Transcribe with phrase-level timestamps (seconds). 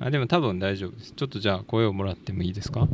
[0.00, 1.12] あでも多分大丈夫です。
[1.12, 2.88] ちょっとじゃあ声をもらってもいいですか？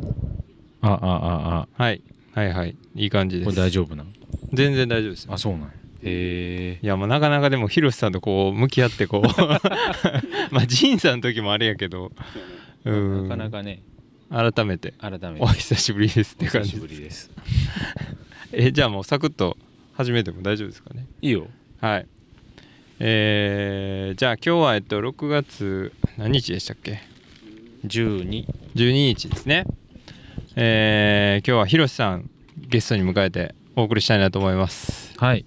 [0.81, 1.83] ああああ。
[1.83, 2.01] はい。
[2.33, 2.75] はいはい。
[2.95, 4.09] いい感じでこれす大丈夫なの？
[4.53, 5.25] 全然大丈夫です。
[5.25, 5.67] よあそうなんや。
[5.67, 5.71] へ
[6.03, 9.27] えいやもうなかなかでもヒロシさんとこう向き合ってこう
[10.53, 12.11] まあジンさんの時もあれやけど。
[12.85, 13.23] うん。
[13.29, 13.81] なかなかね。
[14.29, 14.93] 改めて。
[14.99, 15.35] 改めて。
[15.39, 17.31] お久しぶりですってお久し感じぶりです。
[18.51, 19.57] えじゃあもうサクッと
[19.93, 21.05] 始めても大丈夫ですかね？
[21.21, 21.47] いいよ。
[21.79, 22.05] はい。
[22.99, 26.99] えー、じゃあ今日はえっと6月何日でしたっけ
[27.85, 29.67] ？12 12日ですね。
[30.55, 32.27] えー、今日はヒロシさん
[32.57, 35.13] ゲストに迎えてお送りしたいなと思います。
[35.19, 35.45] はい。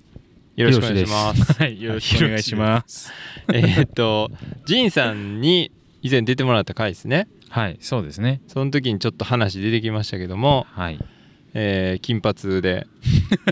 [0.55, 1.53] よろしくお願いします。
[1.55, 1.83] はい。
[1.83, 3.13] よろしくお願いします。
[3.53, 4.31] えーっと
[4.65, 7.27] ジンさんに以前出てもらった回ですね。
[7.49, 8.41] はいそうですね。
[8.47, 11.01] その時にちょっと話出てきましたけども、はい。
[11.53, 12.87] えー金髪で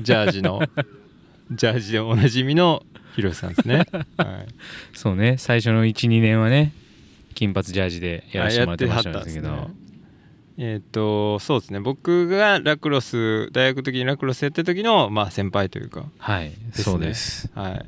[0.03, 0.62] ジャージの
[1.51, 2.85] ジャージでおなじみの
[3.17, 4.47] ヒロシさんですね、はい、
[4.93, 5.35] そうね。
[5.37, 6.73] 最初の12年はね
[7.35, 9.69] 金髪ジャージでやらせてもらってましたんですけど、ね。
[10.61, 11.81] えーっとそうですね。
[11.81, 16.07] 僕がラクロス大学の時にラクロスやってる時の、まあ、先輩というか。
[16.19, 16.85] はいすね。
[16.85, 17.51] そうです。
[17.55, 17.87] はい。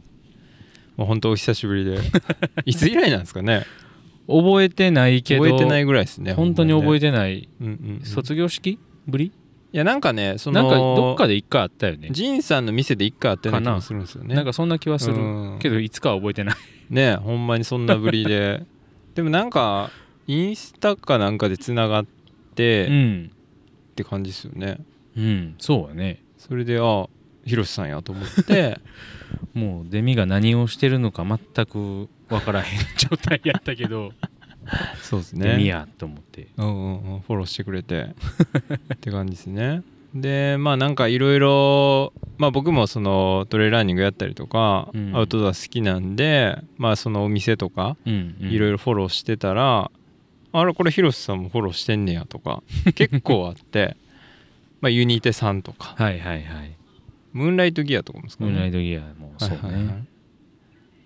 [0.97, 1.99] もう本当お久しぶりで。
[2.67, 3.67] いつ以来なんですかね？
[4.29, 8.05] 覚えてないけど覚えてないぐらいですね本当に覚えて、てない、うんうんうん。
[8.05, 9.33] 卒業式ぶり？
[9.73, 12.09] いやなんかねそのなんかどっかで一回あったよね。
[12.13, 14.35] ジンさんの店で一回あったような気もするんですよね。
[14.35, 15.17] なんかそんな気はする。
[15.17, 15.59] うん。
[15.61, 16.57] けどいつかは覚えてない。
[16.91, 18.63] ねほんまにそんなぶりで
[19.15, 19.91] でもなんか
[20.27, 22.07] インスタかなんかでつながっ
[22.55, 23.31] て、っうん。
[23.97, 24.79] て感じですよね。
[25.17, 25.55] うん。
[25.59, 26.23] そうやね。
[26.39, 27.07] それであ
[27.45, 28.79] ヒロシさんやと思って。
[29.55, 34.13] もうデミが何をしてるのか全く分からへん状態やったけど、
[35.03, 36.49] そうですデミねやと思って。
[36.57, 37.21] うんうんうん。
[37.21, 38.15] フォローしてくれて。
[38.95, 39.83] って感じですね
[40.15, 45.17] でまあなんかいろいろまあ僕もそのトレイランニングやったりとか、うん。
[45.17, 49.91] アウトドア好きなんでまあそのお店とかうん、うん、いろいろフォローしてたら、
[50.53, 52.63] あれこれヒロシさんもフォローしてんねやとか
[52.97, 53.97] 結構あって
[54.81, 55.95] まあユニテさんとか。
[55.97, 56.77] はいはいはい。
[57.33, 60.05] ムーンライトギアとかもですかねムーンライトギアもそうね、はいはいはい。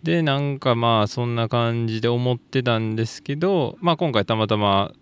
[0.02, 4.92] でなんかまあそんな感じで思ってたんですけどまあ今回たまたま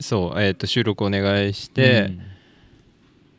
[0.00, 2.12] そう、えー、と収録お願いして、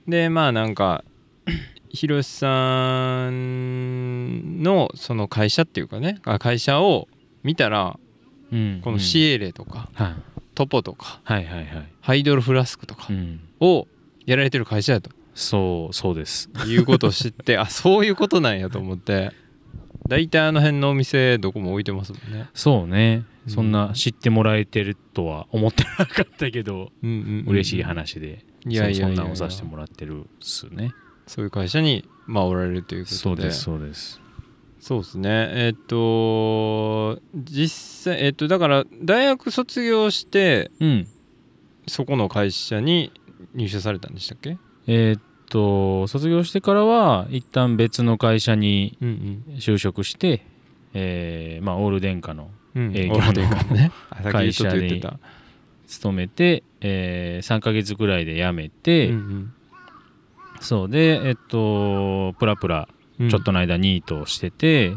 [0.09, 1.03] でまあなんか
[1.89, 7.07] ヒロシさんのその会社っていうかねあ会社を
[7.43, 7.97] 見たら
[8.51, 8.81] うんうん。
[8.81, 10.15] このシエレとか、はい。
[10.55, 11.67] トポとかはいはいはい、
[12.01, 13.87] ハイドロフラスクとかうん、を
[14.25, 15.09] やられてる会社やと。
[15.33, 16.49] そうそうです。
[16.67, 19.31] いうことを知ってあそういうことなんやと思って
[20.09, 23.23] 大体あの辺のお店どこも置いてますもんね、そうね。
[23.47, 23.53] うん。
[23.53, 27.45] そんな知ってもらえてるとは思ってなかったけど、うんうんうんうん。
[27.47, 30.91] 嬉しい話でいやいやそんなんをさせてもらってるっすね。
[31.27, 33.19] そういう会社にまあおられるということで。
[33.21, 34.21] そうですそうです。
[34.79, 35.29] そうですね。
[35.53, 41.07] えっ、と実際えっ、とだから大学卒業してうん。
[41.87, 43.11] そこの会社に
[43.55, 44.57] 入社されたんでしたっけ？
[44.85, 50.45] えーっと卒業してからは一旦別の会社にうん就職して、
[50.93, 53.91] えーまあ、オール電化のうん、うん、営業のオールデンカのね。
[54.11, 54.31] あさっ
[55.89, 59.53] 勤めて、え3ヶ月ぐらいで辞めて、うん
[60.61, 62.87] そうでえっとプラプラ
[63.19, 63.29] うん。
[63.29, 64.93] ちょっとの間ニートをしてて、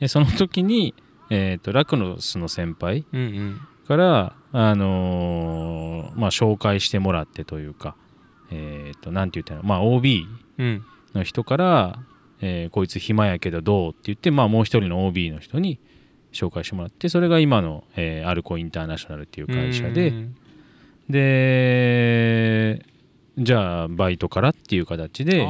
[0.00, 0.94] でその時に、
[1.30, 3.60] えっとラクロスの先輩うんうん。
[3.86, 7.94] から、あのーまあ、紹介してもらってというか、
[8.50, 10.26] えっとなんて言ったら、まあ、OB
[10.58, 10.84] うん。
[11.14, 11.98] の人から、
[12.40, 15.78] えーこいつ暇やけどどうって言って、まあ、もう一人の OB の人に
[16.32, 20.36] 紹介してもらってそれが今の、えーアルコインターナショナルっていう会社で、うん。
[21.08, 22.84] で
[23.38, 25.46] じゃあバイトからっていう形で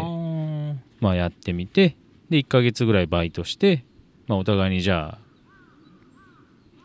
[1.01, 1.97] まあ、やってみて
[2.31, 3.85] で1ヶ月ぐらいバイトして、
[4.29, 5.19] まあ、お互いにじゃ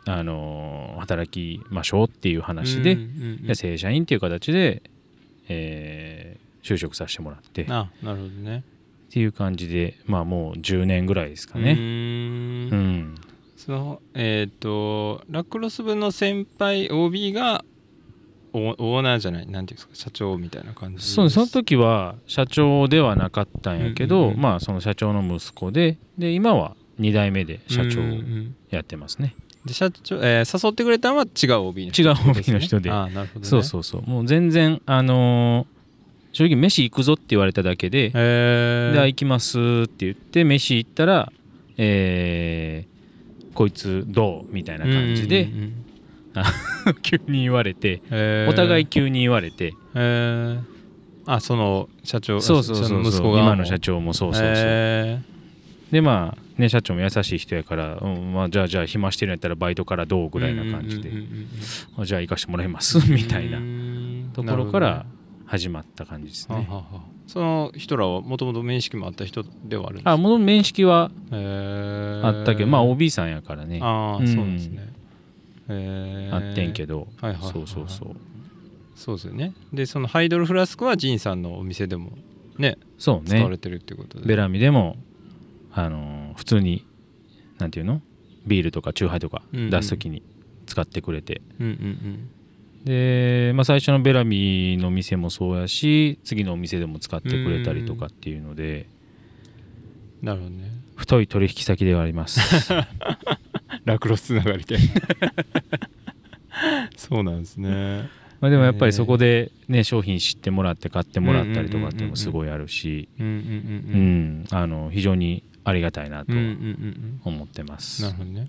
[0.06, 2.98] あ、あのー働きましょうっていう話で,、
[3.44, 4.82] で正社員っていう形で、
[5.48, 7.62] えー就職させてもらって。
[7.62, 8.64] っあなるほどね。
[9.10, 11.72] ていう感じでまあもう10年ぐらいですかうね。
[11.72, 13.16] うん
[13.58, 17.66] そのえっ、とラクロス部の先輩 OB が
[18.54, 24.42] オオーナーじゃないなんていうんですか社長みたいな感じそうですその時は社長ではなかったんやけど、うんうんうん。
[24.42, 28.56] まあその社長の息子でで今は2代目で社長をうんうん。
[28.70, 29.36] やってますね。
[29.66, 32.92] で社長、えー誘ってくれたのは違う OB の人違う OB の人で。
[32.92, 34.02] ああなるほど、ね、そうそうそう。
[34.04, 35.78] もう全然あのー
[36.34, 41.32] 正直飯行くぞって言われただけで、へであ行きますって言って飯行ったら
[41.78, 42.97] えー
[43.58, 44.54] こいつどう？
[44.54, 45.50] みたいな感じで、
[47.02, 48.04] 急に言われて、
[48.48, 50.60] お互い急に言われて、へー。
[51.26, 53.02] あその社長そうそうそうそう。
[53.02, 53.40] の息子が。
[53.42, 55.20] 今の社長もそうそうそう、へ
[55.92, 61.28] でまあね社長も優しい人やから、うんまあ、じゃあじゃあ暇してるんやったらバイトからどうぐらいな感じで、うんうんうん
[61.98, 63.00] うんあじゃあ行かしてもらいます。
[63.12, 64.30] みたいなうん。
[64.34, 65.06] ところから
[65.48, 66.68] 始まった感じですね
[67.28, 70.12] その人らはもともと面識もあった人ではあるんですか？
[70.12, 73.80] あもの面識はあったけどまあ OB さんやからね。
[73.82, 74.28] ああ、うん。
[74.28, 74.88] そうですね。
[76.32, 77.52] あってんけど、はいはいはいはい。
[77.54, 78.16] そうそうそう。
[78.96, 79.54] そうですよね。
[79.74, 82.12] でそのハイドルフラスクはジンさんのお店でも
[82.58, 83.38] ねそうね。
[83.38, 84.96] 使われてるっていうことで、ベラミでも
[85.74, 86.86] あのー普通に
[87.60, 88.02] なんていうの？
[88.46, 89.70] ビールとかチューハイとかうんうん。
[89.70, 90.24] 出す時に
[90.66, 92.30] 使ってくれて、うんうん
[92.88, 98.98] で、まあ、最初のベラミの店もそうやし次のお店でも使ってくれたりとかっていうので、うん
[100.22, 100.72] なるほどね。
[100.96, 102.40] 太い取引先ではあります。
[103.86, 104.78] ラクロスつながりで。
[106.98, 108.10] そうなんですね。
[108.40, 116.34] まあでもやっぱりそこで、ね、商品知ってもらって買ってもらったりとかっていうのもすごいあるし非常にありがたいなと
[117.24, 118.48] 思ってます、なるほどね。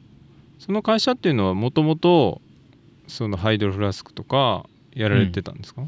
[0.58, 2.42] その会社っていうのはもともと
[3.08, 5.82] そのハイドルフラスクとかやられてたんですか、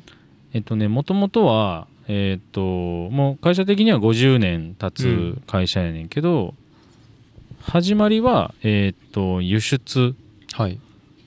[0.52, 6.54] えっとねもともとはえっともう会社的には50年経つ会社やねんけど、
[7.60, 10.14] 始まりはえっと輸出。
[10.52, 10.80] はい、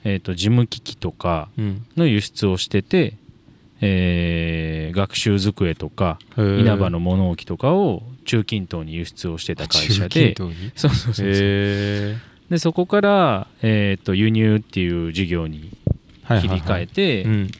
[0.04, 3.14] えっと事務機器とかうん、の輸出をしてて、
[3.80, 10.34] えー学習机とか稲葉の物置とかを中近東に輸出をしてた会社で。
[10.36, 11.26] そうそうそうそう。
[11.26, 12.16] へ
[12.50, 15.83] でそこから、えー、と輸入っていう事業にえ
[16.26, 17.50] 切り替えて、うん。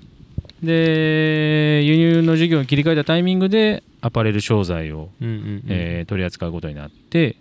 [0.63, 7.37] で輸入の事業に切り替えたタイミングでアパレル商材を、えー取り扱うことになって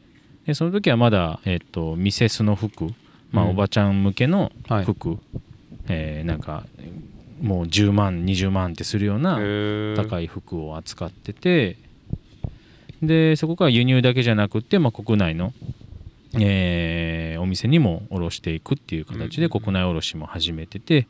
[0.45, 2.89] でその時はまだ、えー、とミセスの服、
[3.31, 3.51] まあうん。
[3.51, 4.85] おばちゃん向けのはい。
[4.85, 5.17] 服、
[5.87, 6.65] えーなんか
[7.41, 9.35] もう10万20万ってするような
[9.97, 11.77] 高いい服を扱ってて
[13.01, 15.53] でそこから輸入だけじゃなくって、まあ、国内の、
[16.39, 21.07] えーお店にも卸していくっていう形で国内卸も始めてて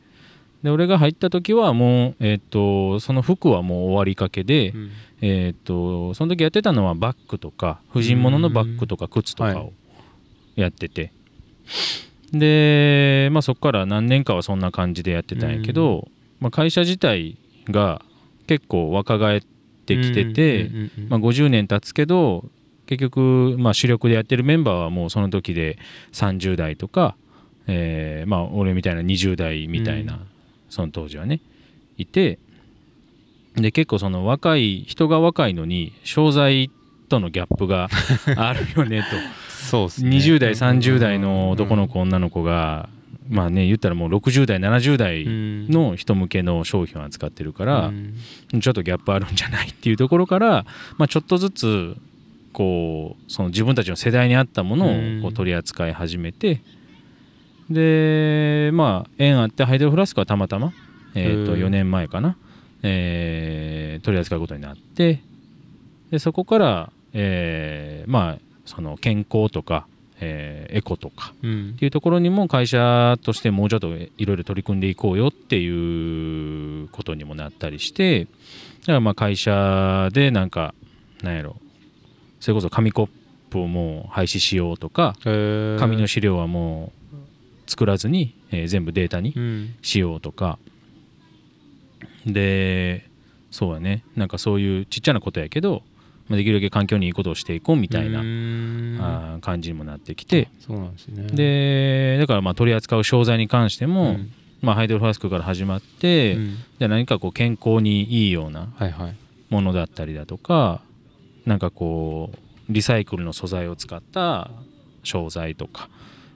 [0.64, 4.90] で俺が入った時はもう、えー、とその服はもう終わりかけで、うん。
[5.20, 9.56] えー、とその時やってたのはバッグとか婦人物のバッグとか靴とかはい。
[9.56, 9.72] を
[10.56, 11.12] やってて、
[12.32, 16.08] で、まあ、そこから何年かはそんな感じでやってたんやけど、
[16.40, 17.36] まあ、会社自体
[17.66, 18.02] が
[18.46, 19.40] 結構若返っ
[19.86, 20.70] てきてて、
[21.08, 22.44] まあ、50年経つけど
[22.86, 25.78] 結局、まあ、主力でやってるメンバーはもうその時で
[26.12, 27.16] 30代とか、
[27.66, 30.26] えーまあ、俺みたいな20代みたいな、うん。
[30.68, 31.40] その当時はね
[31.96, 32.38] いて
[33.54, 36.70] で結構その若い人が若いのに商材
[37.08, 37.88] とのギャップが
[38.36, 39.06] あるよねと。
[39.48, 40.16] そうっすね。
[40.16, 42.88] 20代30代の男の子女の子が
[43.28, 47.92] まあね言ったらもう60代70代の人向けの商品を扱ってるから、
[48.60, 50.66] ちょっとギャップあるんじゃないっていうところから、
[50.98, 51.96] まあ、ちょっとずつ
[52.54, 56.62] こうその自分たちの世代に合ったものをこう取り扱い始めて
[57.68, 60.72] でまあ縁あってハイドロフラスクはたまたま、
[61.14, 61.60] えー、とうん。
[61.60, 62.36] 4年前かな、
[62.82, 65.20] えー取り扱うことになって
[66.10, 69.86] でそこから、えーまあその健康とか、
[70.20, 71.70] えーエコとかうん。
[71.74, 78.28] っていうところにも会社としてもうちょっといろいろ取り組んでいこうよっていうことにもなったりしてだ
[78.86, 80.74] からまあ会社でなんか
[81.22, 81.56] なんやろ
[82.44, 83.08] それこそ紙コッ
[83.48, 87.16] プをもう廃止しようとか紙の資料はもう
[87.70, 89.74] 作らずに、えー全部データにうん。
[89.80, 90.58] しようとか。
[92.26, 93.08] で
[93.50, 94.04] そうやね。
[94.14, 95.82] なんかそういうちっちゃなことやけど
[96.28, 100.48] まあできるだけ環境にいいことをしていこうみたいな、あー感じにもなってきて。
[100.60, 101.22] そうなんですね。
[101.32, 104.30] でだからまあ取り扱う商材に関してうも、ん。
[104.60, 106.56] まあ、ハイドロフラスクから始まって、うん。
[106.78, 109.16] じゃあ何かこう健康にいいようなはいはい。
[109.48, 110.82] ものだったりだとか
[111.46, 114.50] なんかこうリサイクルの素材を使った
[115.02, 115.88] 商材とか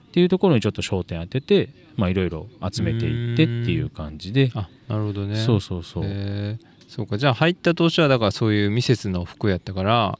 [0.09, 4.51] っていうところにちょっと焦点当ててまあいろいろ集めていってっていう感じで。
[4.55, 5.35] あなるほどね。
[5.37, 6.65] そうそうそう、へー。
[6.87, 7.17] そうか。
[7.17, 10.17] じゃあ入った当初はだからそういうミセスの服やったから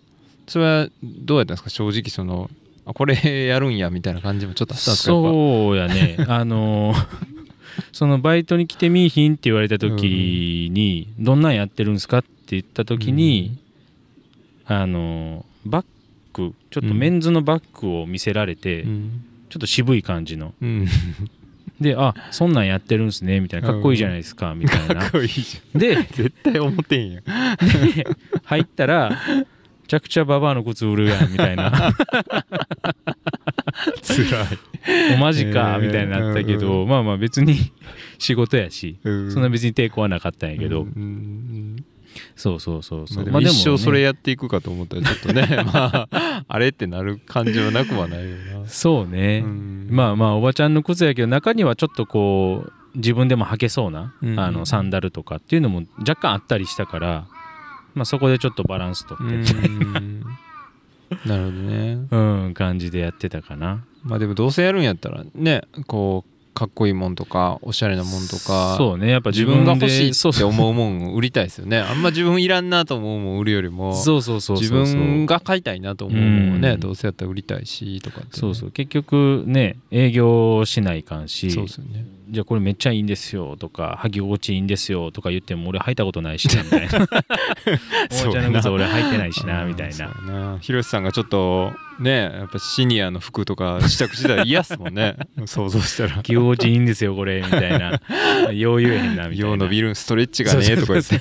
[0.48, 1.70] それはどうやったんですか？
[1.70, 2.50] 正直その
[2.86, 5.12] あこれやるんやみたいな感じもちょっとあったんですか？
[5.12, 6.18] そうやね。
[6.28, 6.94] あの
[7.94, 13.58] そのバイトに来てみいひんって言われた時に「どんなんやってるんですか?」って言った時に、
[14.70, 15.86] あのバッ
[16.34, 19.26] グちょっとメンズのバッグを見せられて、うん。
[19.50, 20.54] ちょっと渋い感じの。
[20.62, 20.88] うん。
[21.82, 24.96] で「あそんなんやってるんすね」みたいな「かっこいいじゃないですか」みたいな。
[24.96, 26.04] かっこいいじでゃん。
[26.04, 27.24] 絶対思ってんやん。
[27.24, 28.06] で
[28.44, 29.46] 入ったらめ
[29.88, 31.94] ちゃくちゃババアの靴売るやんみたいな。
[34.02, 34.46] つらい。
[35.16, 37.56] おマジかみたいになったけど、うまあまあ別に
[38.18, 40.88] 仕事やし、そそんな別に抵抗はなかったんやけど、
[42.36, 48.68] そうそうそうそう、まあ、一生それややっていくかと思ったらちょっとね まああれってなる感じはなくはないよな。
[48.68, 49.88] そうね、うん。
[49.90, 57.28] まあまあおばちゃんの靴やけど中にはちょっとこう自分でも履けそうな、うんあのサンダルとかっていうのも若干あったりしたから、
[57.94, 60.22] まあ、そこでちょっとバランスとうって、ん。
[61.26, 62.00] なるほどね。
[62.12, 62.18] う
[62.50, 63.84] ん、感じでやってたかな。
[64.04, 69.10] まあでもどうせやるんやったらねこうかっこいいもんとかおしゃれなもんとかそうね。
[69.10, 71.80] やっぱ自自分が欲しいって思うもん売りたいですよね。
[71.80, 73.96] あんま自分いらんなと思うもん売るよりも。
[73.96, 76.72] そうそうそうそう自分が買いたいなと思うもんをね。
[76.72, 76.80] うん。
[76.82, 78.72] どうせやったら売りたいしとかってね、そうそう。
[78.72, 81.50] 結局ね営業しないかんし。
[81.52, 87.08] そうですよねじゃあこれめっちゃいいんですよとか履き心地いいんですよとか言っても俺履いたことないしなみたいな。
[88.24, 90.60] おばちゃんの靴俺履いてないしなみたいな。
[90.62, 95.18] 広瀬さんがちょっとねやっぱシニアの服とか試着してたら嫌っすもんね。
[95.46, 98.00] 想像したら履き心地いいんですよこれみたいな。
[98.54, 99.48] よう言えへんなみたいな。
[99.48, 101.20] よう伸びるんストレッチがねとか言って。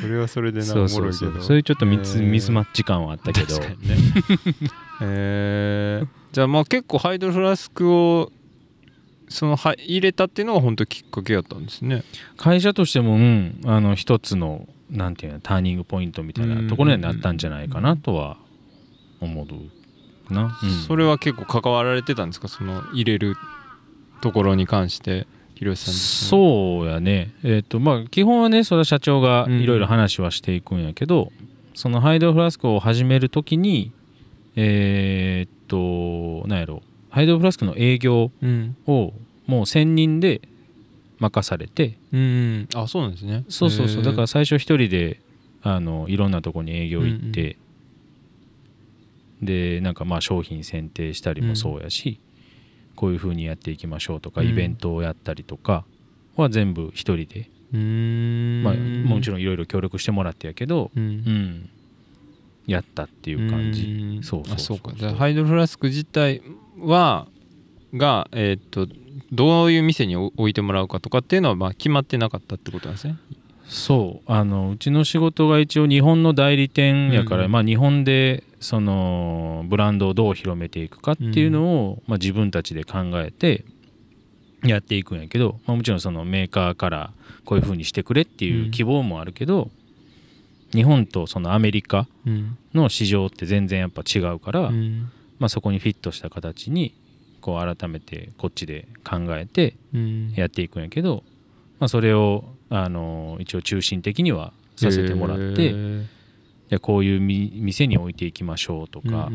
[0.00, 1.42] それはそれでなおそうもろいけど。
[1.42, 2.26] そういうちょっとミス,、えー。
[2.26, 3.58] ミスマッチ感はあったけど。
[3.58, 3.96] 確かにね。
[5.02, 6.06] えー。
[6.32, 8.32] じゃあまあ結構ハイドロフラスクを
[9.32, 12.04] そのは入れたっていうのが本当きっかけやったんですね。
[12.36, 18.36] 会社としても、うん、あの一つのなんていうのターニングポイントみたいなところになったんじゃないかなとは
[19.20, 20.70] 思うな、うん。
[20.86, 22.48] それは結構関わられてたんですか？
[22.48, 23.36] その入れる
[24.20, 27.34] ところに関して広瀬さん自身そうやね。
[27.42, 29.60] えっ、とまあ基本はねそれは社長がうん。
[29.60, 31.32] いろいろ話はしていくんやけど、
[31.74, 33.92] そのハイドロフラスクを始めるときに
[34.56, 38.74] えっ、となんやろハイドロフラスクの営業うん。
[38.86, 39.12] を
[39.46, 40.40] もう専任で
[41.18, 41.98] 任されて。
[42.10, 42.22] うんう
[42.60, 42.68] ん。
[42.74, 43.44] あそうなんですね。
[43.50, 44.02] そうそうそう。
[44.02, 45.20] だから最初一人で
[45.62, 47.56] あのいろんなとこに営業行って、
[49.42, 52.18] でなんかまあ商品選定したりもそうやし、
[52.96, 54.48] こういう風にやっていきましょうとか、うん。
[54.48, 55.84] イベントをやったりとか
[56.36, 58.62] は全部一人で、うーん。
[58.62, 58.74] まあ、
[59.06, 61.18] もちろんいろいろ協力してもらってやけど、ううん。
[61.18, 61.70] ん、
[62.66, 63.82] やったっていう感じ。
[63.82, 64.22] うん。
[64.22, 64.78] そうそうあそう。
[64.78, 64.96] そうか。
[64.96, 66.40] じゃあハイドロフラスク自体
[66.80, 67.26] は
[67.94, 68.86] がえーっと
[69.30, 73.16] どういう店に置いてもらうかとかっていうのはまあ決まってなかったってことなんですね。
[73.66, 74.30] そう。
[74.30, 77.52] あのうちの仕事が一応日本の代理店やから、うん。
[77.52, 83.64] まあ、日本でそのブランドをどう広めていくかっていうのを、まあ、自分たちで考えて
[84.62, 87.12] やっていくんやけど、まあ、もちろんそのメーカーから
[87.44, 89.70] こういう風にしてくれっていう希望もあるけど、
[90.72, 92.58] 日本とそのアメリカうん。
[92.74, 95.10] の市場って全然やっぱ違うから、うん
[95.42, 96.94] まあ、そこにフィットした形に
[97.40, 100.32] こう改めてこっちで考えてうん。
[100.36, 101.24] やっていくんやけど、
[101.80, 106.06] まあ、それをあの一応中心的にはさせてもらって、へー。
[106.70, 109.30] でこういうみ店に置いていきましょうとか、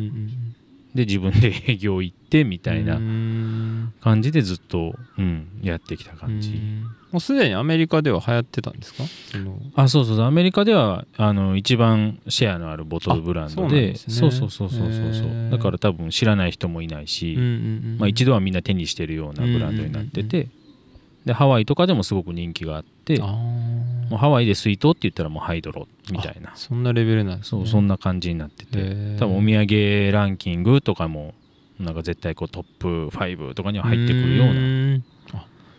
[0.95, 3.93] で自分で 営業行ってみたいうなん。
[3.99, 6.57] 感じでずっと、うん、やってきた感じ。
[7.07, 9.03] うんもうすでにアメリカでは流行ってたんですか？
[9.75, 10.25] あそうそうそう。
[10.25, 13.93] アメリカではあの一番シェアのあるボトルブランドで。
[13.93, 14.13] ですね。
[14.13, 17.49] そうそうそうそうそうだから多分知らない人もいないし、うんうんう
[17.95, 20.49] んまあ、一度はみんな手にしてるようなブランドになってて、
[21.25, 26.51] でハワイとかでもすごく人気があってもうハワイで水筒って言ったらもうハイドロみたいな。
[26.55, 27.43] そんなレベルなんね。
[27.43, 29.17] そうそんな感じになってて。
[29.17, 31.33] 多分お土産ランキングとかも
[31.79, 35.01] なんか絶対こうトップ5とかには入ってくるようなな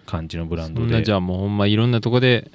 [0.09, 2.51] 感じのブランそドでじゃあもうほんまいろんなとこで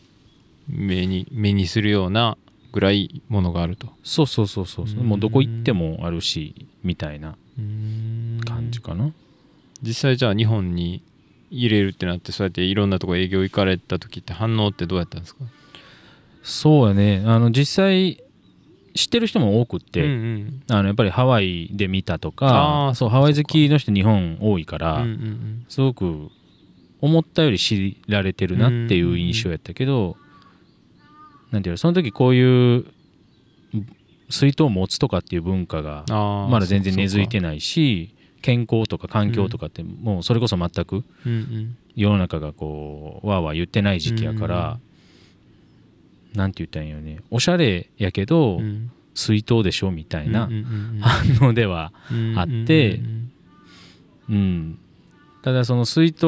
[0.67, 2.36] 目に目にするような
[2.72, 3.89] ぐらいものがあると。
[4.03, 7.36] そうそうそうそうもうどこ行ってもあるしみたいな
[8.45, 9.12] 感じかな。
[9.83, 11.03] 実際じゃあ日本に
[11.51, 15.43] 入れるってなってそうやっていろんなとこ営業行かれた時って反応ってどうやったんですか？
[16.41, 17.22] そうやね。
[17.25, 18.24] あの実際
[18.95, 20.63] 知ってる人も多くって、うんうん。
[20.69, 25.65] あのやっぱりハワイで見たとあかーそうハワイ好きの人日本多いから、うんうん。
[25.69, 26.31] すごく
[27.03, 30.15] 思ったより知られてるなっていう印象やったけど、
[31.51, 32.86] なんていうのその時こういう
[34.29, 41.03] 水筒を持つとかっていう文化がまだ全然根付いてなないし健康とか環境とかってもうそれこそ全く
[41.93, 44.79] 世の中がこうわーわー言ってない時期やから、
[46.33, 47.19] なんて言ったらいいんよね。
[47.31, 48.91] おしゃれやけど、うん。
[49.15, 50.50] 水筒でしょみたいな
[51.01, 53.31] 反応ではうんあってうん。
[54.29, 54.79] うん、
[55.43, 56.25] ただその水筒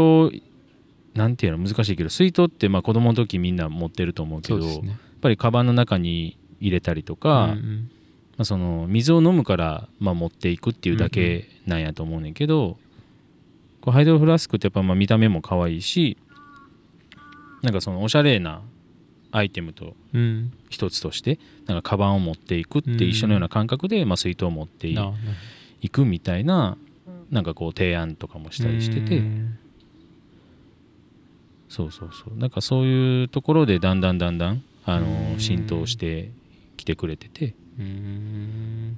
[1.16, 4.80] なんていうの難しいけど水筒ってまあ子供の時みんな持ってると思うけどやっ
[5.22, 7.90] ぱりカバンの中に入れたりとか、うんうん。
[8.38, 12.78] まあ、その水を飲むからまあ持っていくっていうだけなんやと思うねんけど、
[13.80, 16.18] こうハイドロフラスクってやっぱまあ見た目も可愛いし
[17.62, 18.62] なんかそのおしゃれな
[19.32, 20.52] アイテムとうん。
[20.70, 24.94] 一つとしてなんかカバンを持っていくって一緒のような感覚でまあ水筒を持って
[25.80, 26.78] いくみたいな
[27.32, 29.24] なんかこう提案とかもしたりしてて。
[31.70, 32.38] そうそうそう。
[32.38, 36.32] なんかそういうところでだんだんだんだんあの浸透して
[36.78, 37.56] きてくれてて。
[37.80, 38.90] うん。
[38.90, 38.98] なる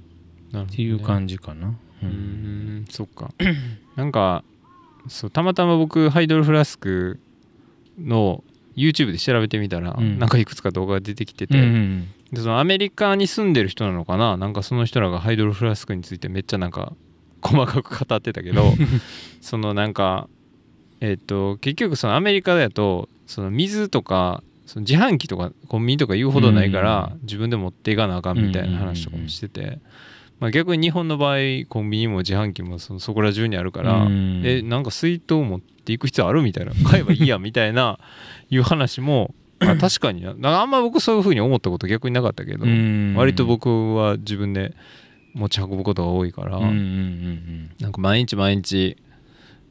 [0.52, 0.66] ほどね。
[0.72, 1.68] っていう感じかな。
[2.04, 2.86] うーん。
[2.90, 3.32] そっか。
[3.96, 4.44] なんか
[5.08, 7.20] そうたまたま僕ハイドロフラスク
[8.00, 8.44] の
[8.76, 10.20] YouTube で調べてみたら、うん。
[10.20, 16.94] なんかいくつか動画が出てきてうて、んでそのアメリカに住んでる人なのかななんかその人らがハイドロフラスクについてめっちゃなんか
[17.42, 18.74] 細かく語ってたけど
[19.40, 20.28] そのなんか
[21.02, 29.80] えっ、と結局そのアメリカだとその水とかその自販機とかコンビニとか言うほどないから、自分で持っていかなあかんみたいな話とかもしてて、
[30.40, 31.38] まあ、逆に日本の場合
[31.68, 34.42] コンビニも自販機もそのそこら中にあるから、うん。
[34.46, 37.98] えなんか水筒持っていく必要あるみたいな買えばいいやみたいな
[38.52, 40.62] いう話も、まあ、確かにな。
[40.62, 43.16] あんま僕そういうふうに思ったこと逆になかったけど、うん。
[43.16, 44.76] 割と僕は自分で
[45.34, 48.98] 持ち運ぶことが多いから、なんか毎日毎日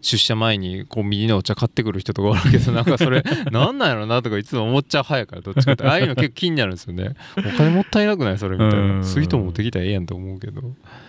[0.06, 5.84] 出社前にコンビニのお茶買ってくる人とかおるけど なんかそれなんなんやろなとかいつも思っちゃう派やから どっちかって。
[5.84, 7.14] ああいうの結構気になるんですよね。
[7.36, 9.00] お金もったいなくないそれみたいうん。
[9.00, 10.62] な水筒持ってきたらええやんと思うけど、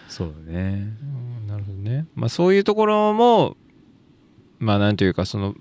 [0.09, 0.87] そうだね。
[1.41, 2.05] うんなるほどね。
[2.15, 3.55] まあそういうところも
[4.59, 5.53] まあなんというかその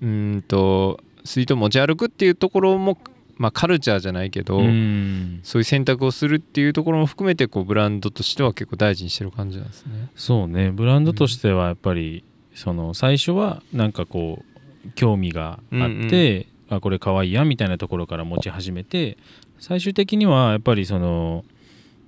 [0.00, 2.98] うーんと水筒持ち歩くっていうところも
[3.36, 5.40] まあカルチャーじゃないけど、うん。
[5.44, 10.08] そういう選択をするっていうところも含めてこうブランドとしては結構大事にしてる感じなんですね。
[10.16, 10.70] そうね。
[10.72, 14.42] ブランドとしてはやっぱりその最初はなんかこ
[14.86, 19.18] う興味があって、あこれかわいいやみたいなところから持ち始めて
[19.58, 21.44] 最終的にはやっぱりその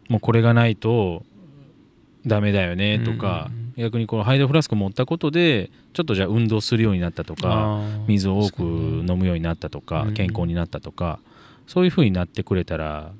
[0.08, 1.24] もうこれがないと
[2.26, 11.18] ダメだよねとか、うんうん逆にこのハイドロフラスク持ったことでちょっとじゃあ運動するようになったとか水を多く飲むようになったとかうん健康になったとか
[11.66, 13.12] そういう風になってくれたら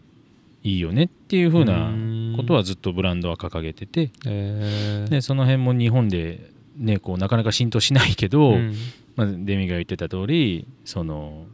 [0.63, 1.93] いいよねっていう風な
[2.37, 4.11] ことはずっとブランドは掲げてて。
[4.27, 5.11] えー。
[5.11, 8.75] でその辺も日本で、ね、こうなかなか浸透しないけど、うん。
[9.17, 11.47] まあ、デミが言ってた通りその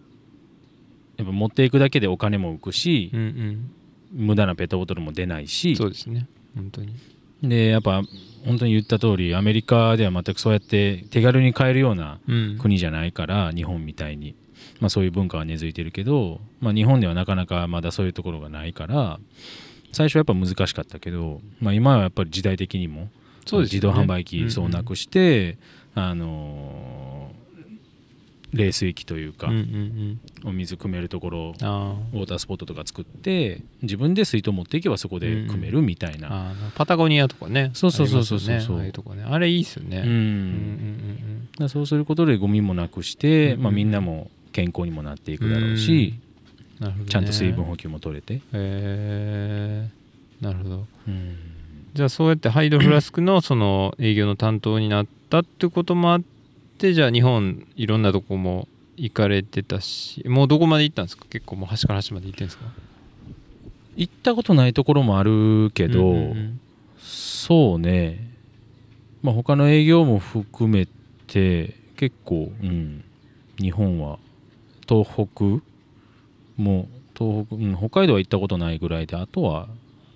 [1.19, 3.71] やっぱ持っていくだけでお金も浮くしう、ん
[4.13, 6.27] 無駄なペットボトルも出ないうん、しそうですね。
[6.57, 6.95] 本当に。
[7.43, 8.03] でやっぱ
[8.45, 12.59] 本当に言った通りアメリカでは全くそうやって手軽に買えるようなうん。
[12.59, 14.35] 国じゃないから日本みたいに、
[14.81, 19.21] まあ、そういう文化は根付いてるけど、まあ、日本ではなかなかまだそういうところがないから
[19.93, 23.11] 最初はやっぱ難しかったけど、まあ、今はやっぱり時代的にも
[23.47, 23.87] そうですよね。
[23.89, 25.59] 自動販売機そうなくして、
[25.95, 27.41] あのー
[28.53, 38.49] 冷水器というか、うんうんお水汲めるところウォータースポットとか作って自分で水筒持っていけばそこで汲めるみたいーな、あーパタゴニアとかねそうそうそうそうそう。
[38.49, 38.57] ね。
[38.57, 39.23] ああいうとこね。
[39.23, 39.99] あれいいっすよね。
[39.99, 40.07] うん。
[40.07, 46.19] うんうんだからそうすることでゴミもなくして、うんまあ、みんなも健康にもなっていくだろうし、
[46.81, 46.95] うんね。
[47.07, 49.89] ちゃんと水分補給も取れて、へえ
[50.41, 50.87] なるほど。
[51.07, 51.37] うん
[51.93, 56.23] じゃあそうやってハイドロフラスクのその営業の担当になったってこともあっ
[56.79, 61.25] てじゃあ日本いろんなとこも行かれてたしもうどこまで行ったんですか？
[61.29, 62.65] 結構もう端から端まで行ってんですか？
[63.97, 66.61] 行ったことないところもあるけど、うんうん。
[66.99, 68.31] そうね、
[69.23, 70.87] まあ、他の営業も含め
[71.27, 73.05] て結構、うん、
[73.59, 74.19] 日本は
[74.89, 75.63] 東北
[76.57, 79.69] も東北、うん、北海道は行ったことないぐらいであとは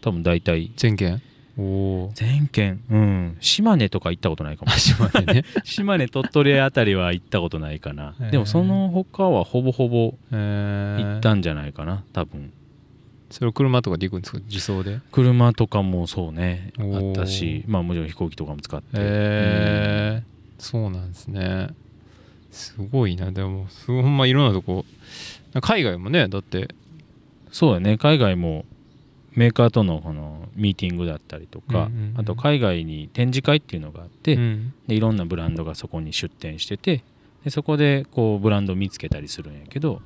[0.02, 1.20] 多分大体全県？
[1.56, 4.72] 全県、うん、島根とか行ったことないかも。
[4.72, 5.44] 島根ね。
[5.64, 8.14] 島根鳥取あたりは行ったことないかな。
[8.30, 11.12] でもその他はほぼほぼえー。
[11.12, 12.52] 行ったんじゃないかな多分。
[13.30, 14.38] それを車とかで行くんですか？
[14.48, 15.00] 自走で？
[15.12, 20.22] 車とかもそうねあったしまあもちろん飛行機とかも使って、へえ
[20.58, 21.68] そうなんですね。
[22.50, 23.32] すごいな。
[23.32, 24.84] でもほんまいろんなとこ。
[25.60, 26.68] 海外もねだって。
[27.50, 27.96] そうだね。
[27.98, 28.64] 海外も
[29.34, 32.14] メーカーとのこのミーティングだったりとか、うんうんうん。
[32.18, 34.74] あと海外に展示会っていうのがあって、うん。
[34.86, 37.02] でいろんなブランドがそこに出店してて
[37.44, 40.00] でそこでこうブランドを見つけたりするんやけど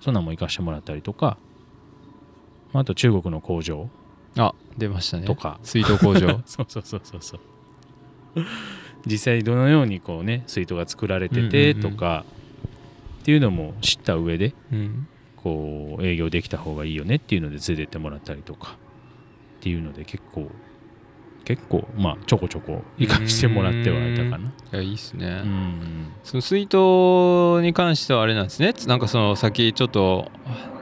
[0.00, 1.38] そんなんも行かしてもらったりとか
[2.72, 3.88] あと中国の工場。
[4.36, 5.26] あ出ましたね。
[5.26, 5.58] とか。
[5.62, 6.40] 水筒工場。
[6.46, 7.40] そうそうそうそうそう。
[9.06, 11.92] 実際どのようにこうね水筒が作られててうんうんうん。
[11.92, 12.24] とか、
[13.20, 15.08] っていうのも知った上でうん
[15.42, 18.76] こう営業できた方がいいよねっていうので連れてってもらったりとか。
[19.58, 20.48] っていうので結構
[21.44, 24.48] 結構まあちょこちょこ行かしてもらってはいたかな。
[24.48, 26.12] いやいいっすね、うん。
[26.22, 26.76] その水筒
[27.60, 28.72] に関してはあれなんですね。
[28.86, 30.30] なんかそのさっきちょっと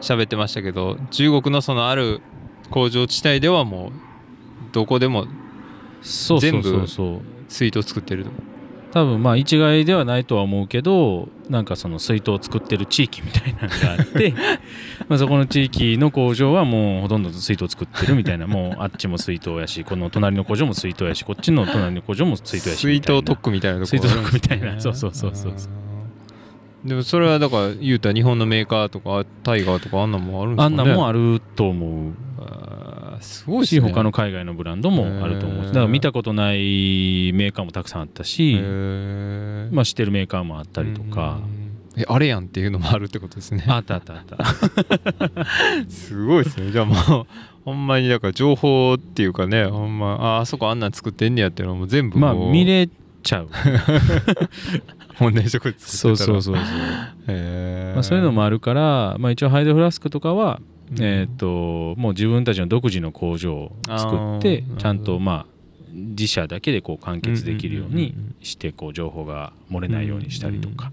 [0.03, 2.21] 喋ってましたけど中国のそのある
[2.71, 3.92] 工場地帯ではもう
[4.73, 5.27] どこでも
[6.03, 7.21] そうそうそう全そう。
[7.49, 8.31] 水筒作ってると
[8.97, 14.33] 多分まあ一概ではないとは思うけどなんかその水筒を作ってる地域みたいなのがあって
[15.07, 23.21] まあそこの地域の工場はもうほとんど水筒を作ってるみたいなもうあっちも水筒やしこの隣の工場も水筒やしこっちの隣の工場も水筒やし水みたいな。
[23.21, 24.81] 筒特区みたいなとこ水筒特区みたいな。
[24.81, 26.89] そうそうそうそうそう。
[26.89, 30.81] でもそれはだから言うたら日本のメーカーとかタイガーとかあんなもんあるんですかね？
[30.81, 32.13] あんなんもあると思う
[33.27, 41.67] すごいし、し、ね、他の海外のブランドもあると思うしだから見たことないメーカーもたくさんあったし、まあ、知ってるメーカーもあったりとか、うん
[41.99, 43.65] えあれやんっていうのもあるってことですね。
[43.69, 44.37] あったあったあった。
[45.89, 46.71] すごいですね。
[46.71, 47.27] じゃあもう
[47.65, 52.91] ほんまにだから情報っていうかねほんまああそこあんなん作ってんねやっていうのも全部まあ見れ
[53.23, 53.49] ちゃう。
[55.19, 55.91] 同じとこで作ってたら。
[55.91, 56.65] そうそうそうそう、
[57.29, 57.95] へー。
[57.95, 65.57] まあ、そういうのもあるから、まあ、一応ハイドフラスクとかは、うんえっ、ともう自分たちの独自の工場を作ってちゃんとまあ
[65.92, 68.44] 自社だけでこう完結できるようにうんうんうんうん。
[68.44, 70.92] してこう情報が漏れないようにしたりとか。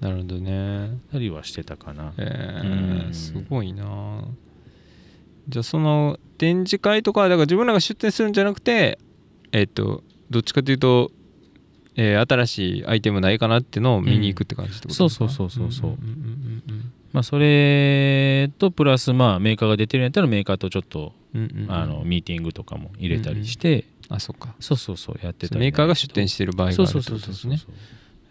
[0.00, 0.90] なるほどね。
[1.10, 2.12] たりはしてたかな。
[2.18, 3.14] えー、うん。
[3.14, 4.24] すごいな。
[5.48, 8.98] じゃあその展示会とかはだから自分らが出展するんじゃなくて
[9.50, 11.10] えっ、とどっちかというと、
[11.96, 15.90] えー新しいアイテムないかなっていうのを見に行くって感じってことですか、そうそうそうそうそう。
[15.90, 15.96] んん
[16.68, 21.64] うんまあ、それとプラスまあメーカーが出てるんやったらメーカーとちょっとうんうんうん。
[21.64, 23.84] うんあのミーティングとかも入れたりして。
[24.08, 24.54] あそっか。
[24.60, 25.60] そうそうそうやってたり。
[25.60, 27.60] メーカーが出展してる場合があるってことですそうそうそうね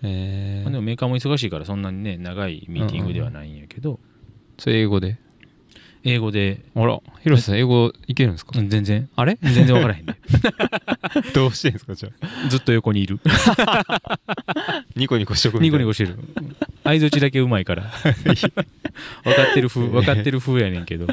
[0.04, 0.64] えー。
[0.64, 4.00] まあでもメーカーも忙しいからそんなにね長いミーティングではないんやけど。
[4.58, 5.18] それ英語で？
[6.10, 6.62] 英語で。
[6.76, 8.58] あら広瀬さん英語いけるんですか？
[8.58, 9.10] うん全然。
[9.16, 9.38] あれ？
[9.42, 10.16] 全然分からへんね。
[11.36, 12.10] どうしてんですかじゃ
[12.46, 12.50] あ？
[12.50, 13.20] ずっと横にいる。
[14.96, 16.18] ニコニコしとくニコニコしてる。
[16.84, 17.84] 相づちだけうまいから。
[19.24, 21.08] 分かってる風分かってる風やねんけど。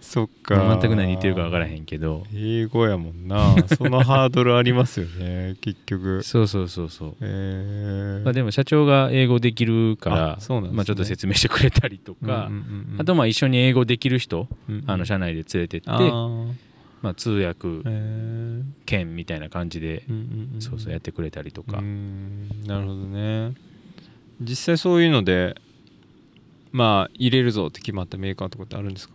[0.00, 0.78] そっか。
[0.80, 2.26] 全く何言ってるか分からへんけど。
[2.34, 3.54] 英語やもんな。
[3.76, 6.22] そのハードルありますよね結局。
[6.22, 7.16] そうそうそうそう。
[7.20, 8.24] えー。
[8.24, 10.38] まあ、でも社長が英語できるから
[10.72, 12.40] まあ、ちょっと説明してくれたりとか、うんうんう
[12.90, 13.00] んうん。
[13.00, 14.84] あとまあ一緒に英語できる人、うんうん。
[14.86, 18.64] あの社内で連れてってまあ、通訳えー。
[18.86, 20.04] 兼みたいな感じで、
[20.58, 22.48] そうそうやってくれたりとか、うん。
[22.66, 23.52] なるほどね。
[24.40, 25.54] 実際そういうので
[26.72, 29.14] まあ入れるぞって決まったメーカーとかってあるんですか？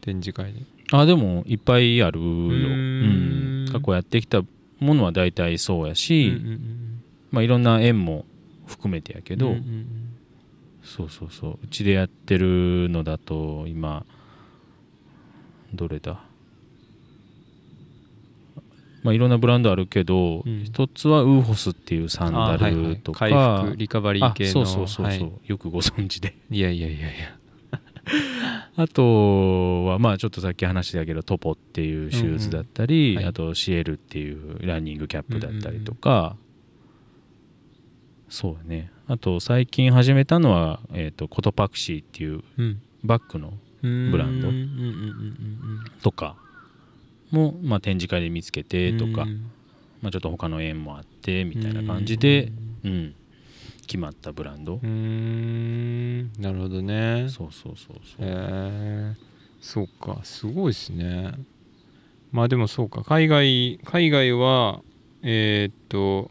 [0.00, 3.64] 展示会にあでもいっぱいあるよ、うーん。
[3.66, 3.68] ん。
[3.72, 4.42] 過去やってきた
[4.80, 6.32] ものは大体そうやし、
[7.30, 8.24] まあ、いろんな縁も
[8.66, 9.56] 含めてやけど、
[10.82, 11.58] そうそうそう。
[11.62, 14.06] うちでやってるのだと今
[15.74, 16.20] どれだ？
[19.02, 20.64] まあいろんなブランドあるけど、うん。
[20.64, 22.74] 一つはウーホスっていうサンダあはいはい。
[22.74, 24.50] ルとか、回復リカバリー系の。
[24.50, 25.32] あそうそうそうそう、はい。
[25.46, 26.36] よくご存知で。
[26.50, 27.38] いやいやいやいや。
[28.76, 33.22] あとはまあちょっとさっき話したけどトポっていうシューズだったり、うんうん。
[33.22, 33.26] はい。
[33.26, 36.36] あとシエルっていうランニングキャップだったりとか、
[38.28, 38.90] そうだね。
[39.06, 42.82] あと最近始めたのは、えー、とコトパクシーっていううん。
[43.04, 44.50] バッグのブランド
[46.02, 46.36] とか
[47.30, 49.50] も、まあ、展示会で見つけてうんとか、うん。
[50.00, 52.52] まあ、ちょっと他の縁もあってみたいな感じで、
[52.84, 53.14] うん。
[53.82, 56.30] 決まったブランド、うーん。
[56.38, 57.26] なるほどね。
[57.30, 59.14] そうそうそうそう、へえ
[59.62, 60.20] そうか。
[60.24, 61.32] すごいですね。
[62.30, 63.02] まあでもそうか。
[63.02, 64.82] 海外海外は
[65.22, 66.30] えーっと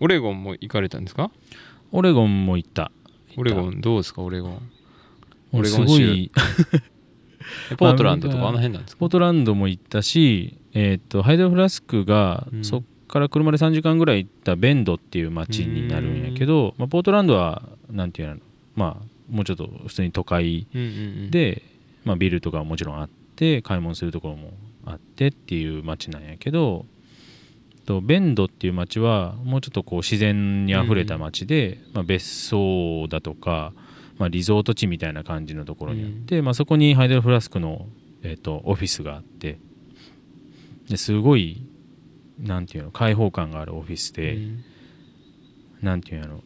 [0.00, 1.30] オレゴンも行かれたんですか？
[1.92, 2.90] オレゴンも行った。
[3.36, 4.22] オレゴンンどうですか？
[4.22, 4.70] オレゴン
[5.52, 6.30] オレゴン州
[7.76, 9.00] ポートランドとかまああの辺なんですか？
[9.00, 12.64] ポートランドも行ったし、えー、とハイドロフラスクがうん。
[12.64, 18.36] そっから車で3時間ぐらい行ったベンドっていう町になるんやけど、まあ、ポートランドはなんていうの？
[18.74, 20.90] まあもうちょっと普通に都会うんうんう
[21.26, 21.30] ん。
[21.30, 21.62] で、
[22.04, 24.52] まあ、ビルとかはもちろんあって買い物するところも
[24.86, 26.86] あってっていう町なんやけど
[27.84, 33.72] とベンドっていう町はもうちょっとこう自然にあふれた町で、まあ、別荘だとか、
[34.18, 37.86] まあ、リゾート地みたいな感じのところにあって、まあ、そこにハイドロフラスクの、
[38.22, 39.58] えー、とオフィスがあって
[40.88, 41.66] ですごい
[42.40, 44.64] なんていうの開放感があるオフィスで、うん。
[45.82, 46.42] なんていうんやろ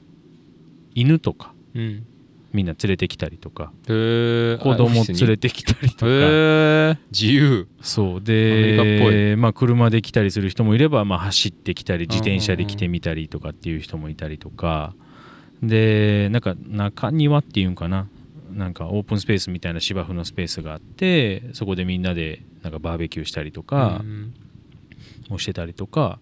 [0.95, 2.07] 犬とかうん。
[2.53, 3.93] みんな連れてきたりとか子
[4.77, 6.99] 供連れてきたりとか。
[7.13, 7.69] 自由。
[7.83, 8.21] そう。
[8.23, 14.95] で、まあ、車で来たりする人もいれば、まあ、走ってきたり自転車で来てみたりとかっていう人もいたりとか
[15.67, 18.09] でなんか中庭っていうんかな。
[18.53, 24.35] なんかオープンスペースみたいな芝生のスペースがあってそこでみんなでなんかバーベキューしたりとかうん
[25.29, 26.19] もしてたりとか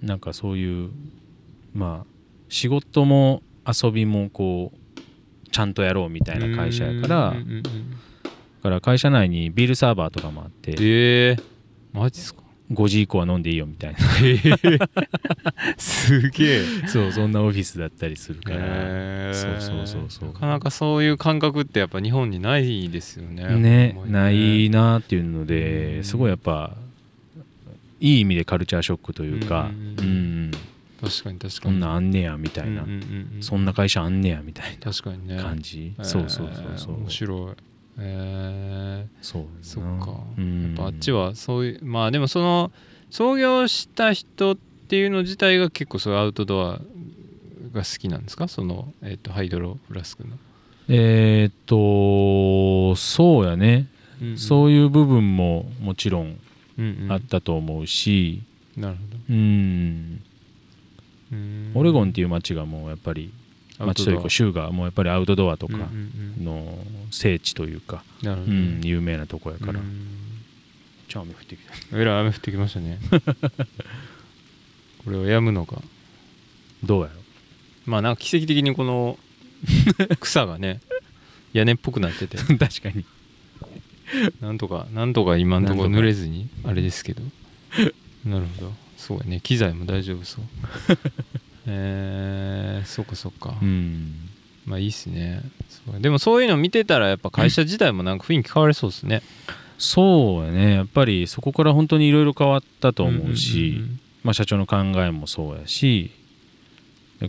[0.00, 0.90] なんかそういう
[1.74, 2.06] まあ
[2.48, 11.36] 仕事も遊びもこうちゃんとやろうみたいな会社やからだから会社内にビールサーバーとかもあってええ。
[11.92, 12.39] マジっすか
[12.72, 13.98] 5時以降は飲んでいいよみたいな。
[15.76, 16.64] すげえ。
[16.86, 19.34] そうそんなオフィスだったりするから、へー。
[19.34, 20.32] そうそうそうそう。
[20.32, 23.44] なかなかそういう感覚ってやっぱ日本にないですよね。
[23.56, 26.04] ねほんまにないなっていうのうでん。
[26.04, 26.76] すごいやっぱ
[28.00, 29.70] いい意味でカルチャーショックというか。
[29.70, 30.50] うんうん
[31.00, 33.42] 確かに確かこにんなんあんねやみたいな、うんうんうんうん。
[33.42, 35.36] そんな会社あんねやみたい確かにね。
[35.36, 36.72] な感じ、えーそうそうそう。
[36.76, 37.69] そう面白い
[38.00, 42.72] えそうー、そっか、うん、やっぱあっちはそういうまあでもその
[43.10, 46.80] 創業した人っていうの自体が結構そういうアウトドア
[47.72, 48.48] が好きなんですか？
[48.48, 50.30] その、えー、とハイドロフラスクの、
[50.88, 53.86] えーっとそうやね、
[54.22, 56.38] うんそういう部分ももちろん
[56.78, 57.12] うんうん。
[57.12, 58.42] あったと思うし。
[58.76, 60.20] なるほうん、
[61.30, 61.36] ど。
[61.36, 61.72] うん。
[61.74, 63.32] オレゴンっていう街がもうやっぱり
[63.86, 66.44] 街というか州がもうやっぱりアウトドアとかうんうんうん。
[66.44, 66.78] の
[67.10, 70.06] 聖地というか、なるほど、うん、有名なとこやから、うん。
[71.08, 71.58] ちゃ雨降ってき
[71.90, 71.98] た。
[71.98, 72.98] えらい雨降ってきましたね。
[75.04, 75.82] これをやむのか。
[76.84, 77.14] どうやろ
[77.86, 79.18] まあなんか奇跡的にこの
[80.20, 80.80] 草がね
[81.52, 82.36] 屋根っぽくなってて。
[82.36, 83.04] 確かに。
[84.40, 87.22] なんとかなんとか今のところ濡れずにあれですけど。
[88.24, 88.74] なるほど。
[88.96, 89.40] そうやね。
[89.42, 90.44] 機材も大丈夫そう
[91.70, 94.28] えー、そっかそっか、うん。
[94.66, 95.42] まあいいっすね。
[96.00, 99.22] でもそういうの見てたらやっぱ会社自体もなんか雰囲気変わりそうですね。
[99.78, 100.74] そうやね。
[100.74, 106.10] やっぱりそこから本当にいろいろ変わったと思うし、んまあ、社長の考えもそうやし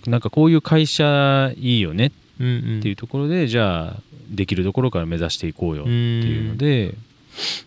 [0.05, 6.95] なんかこういう会社いいよねうんうんうんっていうところで、じゃあできるところから目指していこうよっていうので、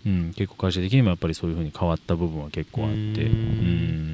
[0.07, 0.33] うん。
[0.35, 2.97] 結構会社的にもやっぱりそういうふうに変わった部分は結構あって。
[2.97, 4.14] ううんん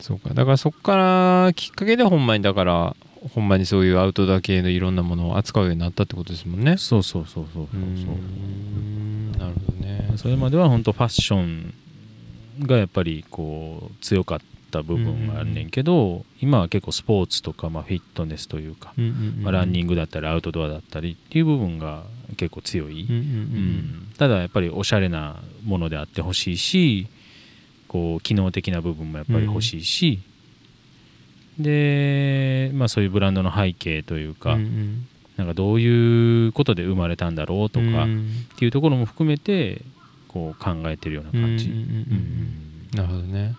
[0.00, 0.30] そうか。
[0.34, 2.96] だからそこからきっかけでほんまにだから
[3.34, 6.76] ほんまにそういうアウトドア系のいろんなものを扱うようになったってことですもんね。
[6.78, 7.72] そうそうそうそううそう。
[7.74, 8.12] そ
[9.36, 10.12] うなるほどね。
[10.16, 11.74] それまでは本当ファッション
[12.60, 14.38] がやっぱりこう強かっ
[14.70, 18.94] た部分があるねんけど、今は結構スポーツとか、まあ、フィットネスというか、
[19.42, 22.04] まあ、ランニンングだったりアウトドアだったりっていう部分が
[22.36, 23.26] 結構強い、グうんうん。
[23.26, 24.12] うん。
[24.16, 27.06] ただやっぱりおしゃれなものであってほしいし
[27.90, 30.20] こう機能的な部分もやっぱり欲しいし、
[31.58, 35.06] で、まあ、そういうブランドの背景というか、うんうん。
[35.36, 38.28] なんかどういうことで生まれたんだろうとか、っうん。
[38.56, 39.82] ていうところも含めて
[40.28, 41.68] こう考えてるような感じ。
[41.68, 41.96] うんうんうんうん。
[42.92, 42.96] うん。
[42.96, 43.56] なるほどね。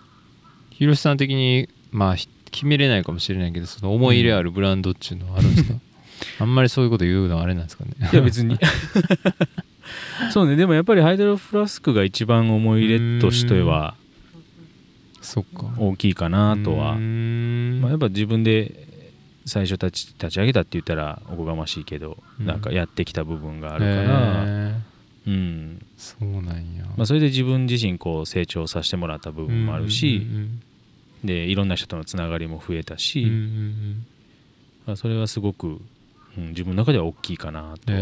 [0.70, 5.74] ひろしさん的にまあひ決めれないかもしれないけどその思い入れあるブランドっていうのはあるんですか、
[6.40, 7.92] あんまりそういうこと言うのはあれなんですかね。
[8.12, 8.58] いや別に。
[10.32, 10.56] そうね。
[10.56, 13.94] でもやっぱりハイドロフラスクが一番思い入れとしては
[15.78, 16.96] 大きいかなとは。
[16.96, 18.88] まあ、やっぱ自分で
[19.44, 22.46] 最初立ち立ち上げたって言ったらおこがましいけど、うん。
[22.46, 24.74] なんかやってきた部分があるから、へ
[25.26, 25.32] うん。
[25.80, 30.62] ーそうなんや、まあ、それで自分自身こう成長させてもらった部分もあるし、うん
[31.24, 34.06] でいろんな人とのつながりも増えたし、うんうん
[34.88, 34.96] うん。
[34.96, 35.80] それはすごく、
[36.36, 37.92] うん、自分の中では大きいかなと、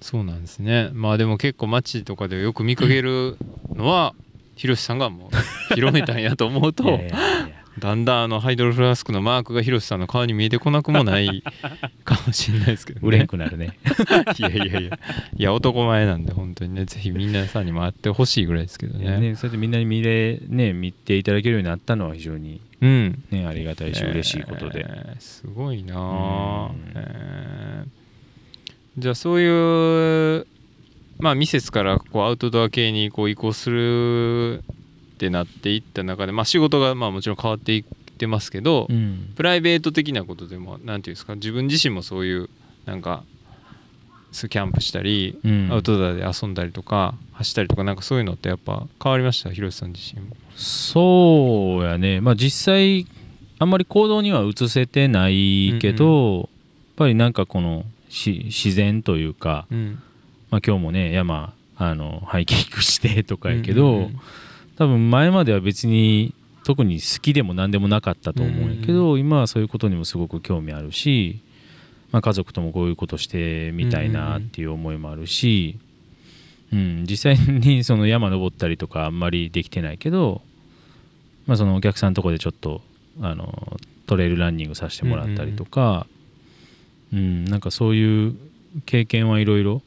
[0.00, 0.90] そうなんですね。
[0.92, 3.36] まあでも結構街とかでよく見かける
[3.74, 4.14] のは
[4.58, 5.30] ひろしさんがも
[5.70, 7.00] う広めたんやと思うと
[7.78, 11.44] だんだんあのハイドロフラスクのマークがひろしさんの顔に見えてこなくもない
[12.04, 13.78] かもしれないですけど、ね、売れんくなるね。
[14.36, 14.80] いやいやいや。
[14.80, 14.90] い
[15.36, 19.18] や男前なんで本当にねぜひみんなさんにも会ってほしいぐらいですけどね。
[19.20, 23.22] ねそれでみんなに見れ、ね、見ていただけるようになったのは非常に、うん。
[23.30, 27.88] ね、ありがたいし嬉しいことで、えーすごいなえー。
[28.98, 30.46] じゃあそういう
[31.18, 39.32] まあミセスからこうアウトドア系にこう移行するってなっていった中でまあ仕事がまあもちろん変わっていってますけど、うん。
[39.36, 42.48] プライベート的なことでもなんていうんですか自分自身もそういう
[42.86, 43.24] なんか
[44.32, 45.68] キャンプしたり、うん。
[45.72, 49.50] アウトドアで遊んだりとか走ったりとかなんかそういうのってやっぱ変わりました？
[49.50, 50.36] 広瀬さん自身も。
[50.54, 52.20] そうやね。
[52.20, 53.06] まあ実際
[53.58, 56.48] あんまり行動には移せてないけど、やっ
[56.96, 60.02] ぱりなんかこのし自然というか、うん
[60.50, 64.20] まあ、今日もね山あのハイキングしてとかやけど、うんうんうん。
[64.76, 66.34] 多分前までは別に
[66.64, 71.40] 特に好きでも何でもなかったと思うんやけど、今はそういうことにもすごく興味あるし、
[72.10, 75.78] まあ、家族ともこういうことしてみたいなっていう思いもあるし、
[76.72, 80.42] うん実際にその山登ったりとかあんまりできてないけど、
[81.46, 82.82] まあ、そのお客さんのとこでちょっと
[83.22, 86.06] あのトレイルランニングさせてもらったりとか、
[87.12, 88.36] うんなんかそういう
[88.86, 89.82] 経験はいろいろ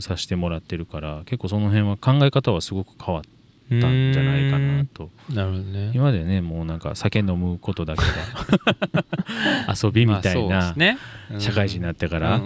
[0.00, 5.10] させてもらってるから結構その辺は考え方はすごく変わったんじゃないかなと。
[5.28, 5.90] なるほどね。
[5.94, 10.74] 今までねもうなんか酒飲むことだけが 遊びみたいな
[11.38, 12.40] 社会人になってから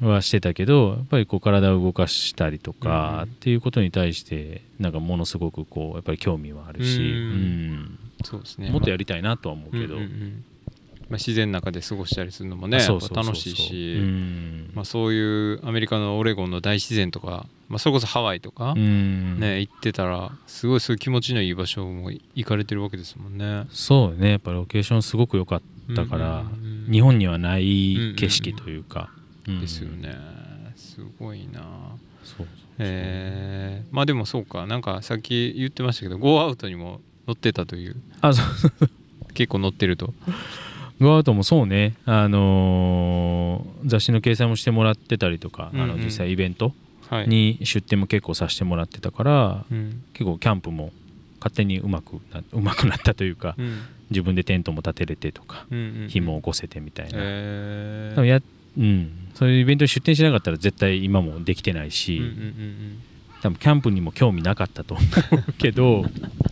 [0.00, 7.08] はしてたけどやっぱりこう体を動かしたりとかっていうことに対してなんかものすごくこうやっぱり興味はあるし、うん。
[7.08, 7.98] うん。
[8.24, 8.70] そうですね。
[8.70, 10.44] もっとやりたいなとは思うけど、うんうんうん
[11.12, 14.00] まあ、自然の中で過ごしたりするのもね楽しいし、
[14.72, 23.66] まあ、そういうアメリカのオレゴンの大自然とか、まあ、それこそハワイとか、ね、行ってたらすごいそういう気持ちのいい場所も行かれてるわけですもんね。
[23.70, 24.30] そうね。
[24.30, 25.62] やっぱロケーションすごく良かっ
[25.94, 26.44] たから、
[26.90, 29.10] 日本にはない景色というか、
[29.46, 30.16] ですよね。
[30.76, 31.60] すごいな。
[32.24, 32.46] そう
[32.78, 34.66] えー、まあでもそうか。
[34.66, 37.96] なんかさっき言ってましたけどゴーアウトにも乗ってたという。
[38.22, 38.88] あそう。
[39.34, 40.14] 結構乗ってると
[41.02, 46.72] ゴーアウトもそうね、あのー、雑誌の掲載もしてもらってたりとか、うんうん、あの実際イベント
[47.26, 49.74] に出店も結構させてもらってたから、はい、
[50.14, 50.92] 結構キャンプも
[51.40, 58.40] 勝手にうまくな うまくなったというか、うん、自分でテントも立てれてとか、うんうん、紐を起こせてみたいな、えー、や
[58.78, 62.98] うん、そういうイベントに出店しなかったら絶対今もできてないし、うんうんうんうん、
[63.42, 65.04] 多分キャンプにも興味なかったと思
[65.48, 66.06] うけど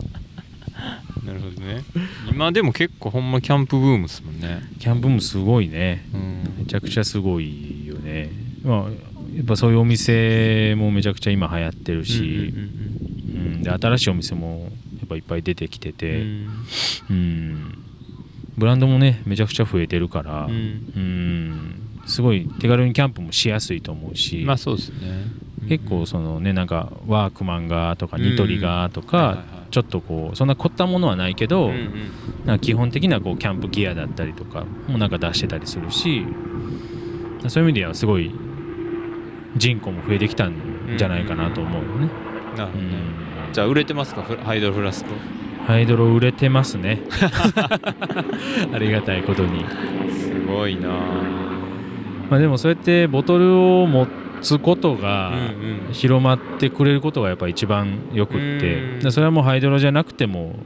[1.24, 1.82] なるほどね。
[2.30, 4.62] 今でも結構ほんまキャンプブームですもんね。
[4.78, 8.30] キャンプブームすごいね、うん、めちゃくちゃすごいよね。
[8.62, 8.90] まあ
[9.34, 16.48] やっぱそういうお店もめちゃくちゃ今流行ってるし、うん、うん、で新しいお店もやっぱいっぱい出てきてて、うん、
[17.10, 17.78] うん、
[18.56, 21.76] ブランドもねめちゃくちゃ増えてるから、うん。
[22.06, 24.42] すごい手軽にキャンプもしやすいと思うし。
[24.44, 24.96] まあそうですね
[25.68, 31.70] 結構そのねなんかワークマンがとかニトリがとか、ちょっとこうそんな凝ったものはないけど、
[32.44, 36.26] なんか基本的なこうキャンプギアだったりとかもなんか出してたりするし
[37.48, 38.32] そういう意味ではすごい
[39.56, 40.54] 人口も増えてきたん
[40.96, 42.08] じゃないかなと思うよね。
[42.56, 42.94] なるほどね、
[43.46, 44.22] うん、じゃあ売れてますか？
[44.22, 45.10] ハイドロフラスコ
[45.66, 47.00] ハイドロ売れてますね。
[48.72, 49.64] ありがたいことに。
[50.10, 50.88] すごいな
[52.28, 55.32] まあでもそうやってボトルを持ってつことが
[55.92, 59.10] 広まってくれることがやっぱ一番よくって。
[59.10, 60.56] それはもうハイドロじゃなくても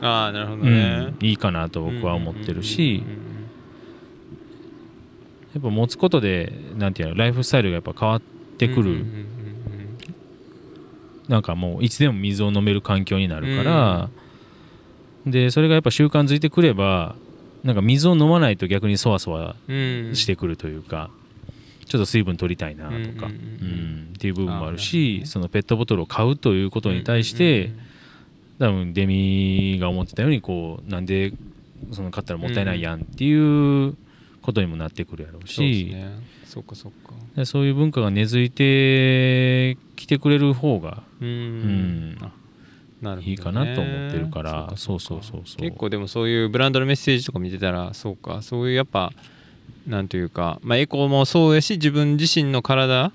[0.00, 3.02] あなるほどね、うん、いいかなと僕は思ってるし。
[5.54, 8.20] やっぱ持つことでなんていうのライフスタイルがやっぱ変わっ
[8.58, 9.04] てくる。
[11.28, 14.08] なんかもういつでも水を飲める環境になるから。
[15.26, 17.14] でそれがやっぱ習慣づいてくれば
[17.62, 21.10] なんか水を飲まないと逆にそわそわしてくるというか。
[21.92, 27.70] ちょっと水分取りたいなとか、うんっていう部分もあるしそのペットボトルを買うということに対して、
[28.58, 31.34] 多分デミが思ってたようにこうなんで
[31.90, 33.94] その買ったらもったいないやんっていう
[34.40, 35.94] ことにもなってくるやろうし、
[36.46, 36.92] そうかそう
[37.36, 37.44] か。
[37.44, 42.16] そういう文化が根付いてきてくれる方がうん、
[43.02, 44.72] なるいいかなと思ってるから。
[44.76, 45.60] そうそうそうそう。
[45.60, 48.40] 結構でもそういうブランドのメッセージとか見てたらそうか。
[48.40, 49.12] そういうやっぱ
[49.86, 53.12] なんというか、まあ、エコもそうやし自分自身の体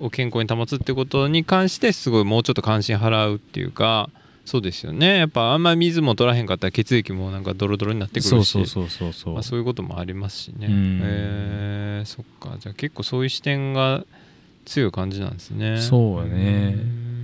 [0.00, 4.10] を健康に保つってことに関してすごいもうちょっと関心払うっていうか
[4.44, 5.18] そうですよね。
[5.18, 8.66] やっぱあんまり水も取らへんかったら血液もなんかドロドロになってくるし。
[8.66, 8.80] そ
[9.56, 12.56] ういうこともありますしね、えー、そっか。
[12.58, 14.04] じゃあ結構そういう視点が
[14.66, 15.80] 強い感じなんですね。
[15.80, 16.76] そうやね。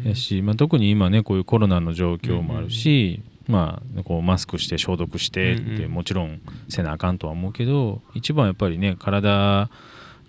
[0.05, 9.69] やし、まあ、特に今ねこういうコロナの状況もあるし、まあ、こうマスクして消毒してってもちろんせなあかんとは思うけど一番やっぱりね体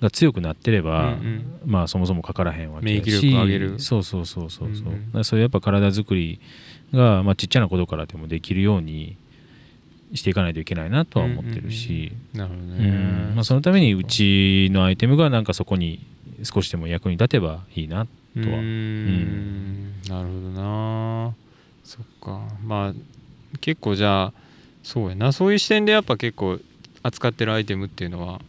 [0.01, 1.15] が強くなってれば、
[1.63, 3.79] まあそもそもかからへんわけだし免疫力上げる。
[3.79, 6.39] そうそうそうそうそう、うんうん、そういうやっぱ体作り
[6.91, 9.15] が、まあ、ちっちゃなことからでもできるように
[10.13, 16.05] していかないといけないなとは思ってるし、なるほどね、まあ、そのためにうちのアイテムがなんかそこに
[16.43, 18.57] 少しでも役に立てばいいなとは。
[18.57, 21.35] うん、なるほどな
[21.91, 22.39] そっか。
[22.63, 22.93] まあ
[23.59, 24.33] 結構じゃあ
[24.81, 25.33] そうやな。
[25.33, 26.57] そういう視点でやっぱ結構
[27.03, 28.39] 扱ってるアイテムっていうのは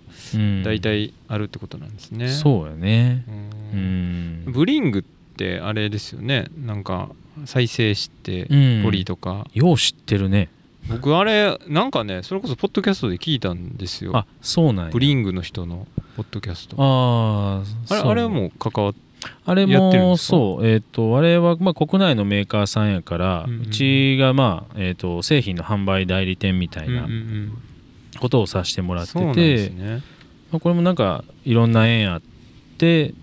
[0.64, 3.24] 大体あるってことなんですね、うん、そうやね。
[3.72, 4.44] うん。
[4.46, 6.46] ブリングってあれですよね。
[6.56, 7.10] なんか
[7.46, 8.46] 再生して
[8.84, 10.48] ポリとか、うん、よう知ってるね。
[10.88, 14.16] 僕あれなんかねそれこそポッドキャストで聞いたんですよ。
[14.16, 16.76] あそうなんブリングの人のポッドキャスト。
[16.78, 18.52] ああれあれはもう。
[18.58, 19.00] 関わって
[19.44, 20.66] あれもそう。
[20.66, 27.06] えっ、ー、とあれはまあ国内のメーカーさんやから、うんうん、うちがまあえっ、ー、と製品の販売代理店みたいな
[28.20, 30.02] ことをさせてもらってて、ね、
[30.50, 32.22] まあ、これもなんかいろんな縁あっ
[32.78, 33.14] て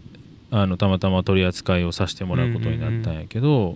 [0.52, 3.70] あのたまたま取り扱いをさせてもらうことになったんやけど、うんうん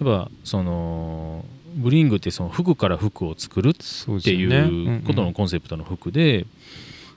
[0.00, 1.44] うん、やっぱその
[1.76, 6.46] ブリングってその服から服を作るっていうことのコンセプトの服で。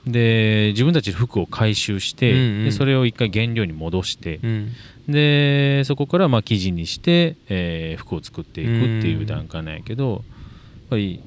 [0.06, 4.74] で自分たちで服を回収して、うんうん、でそれを一回原料に戻して、うん、
[5.08, 10.22] でそこからまあ生地にして、えー、服を作っていくっていう段階なんやけど、やっ
[10.90, 11.24] ぱり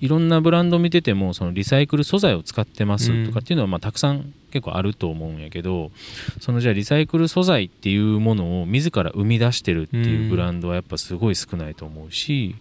[0.00, 5.92] いろんなブランド見ててもそのリサイクル素材を使ってますとかっていうのはまあたくさん結構あると思うんやけど
[6.40, 12.56] そのじゃあリサイクル素材っていうものを自ら生み出してるっていうブランドはやっぱすごい少ないと思うし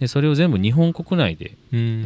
[0.00, 1.56] でそれを全部日本国内で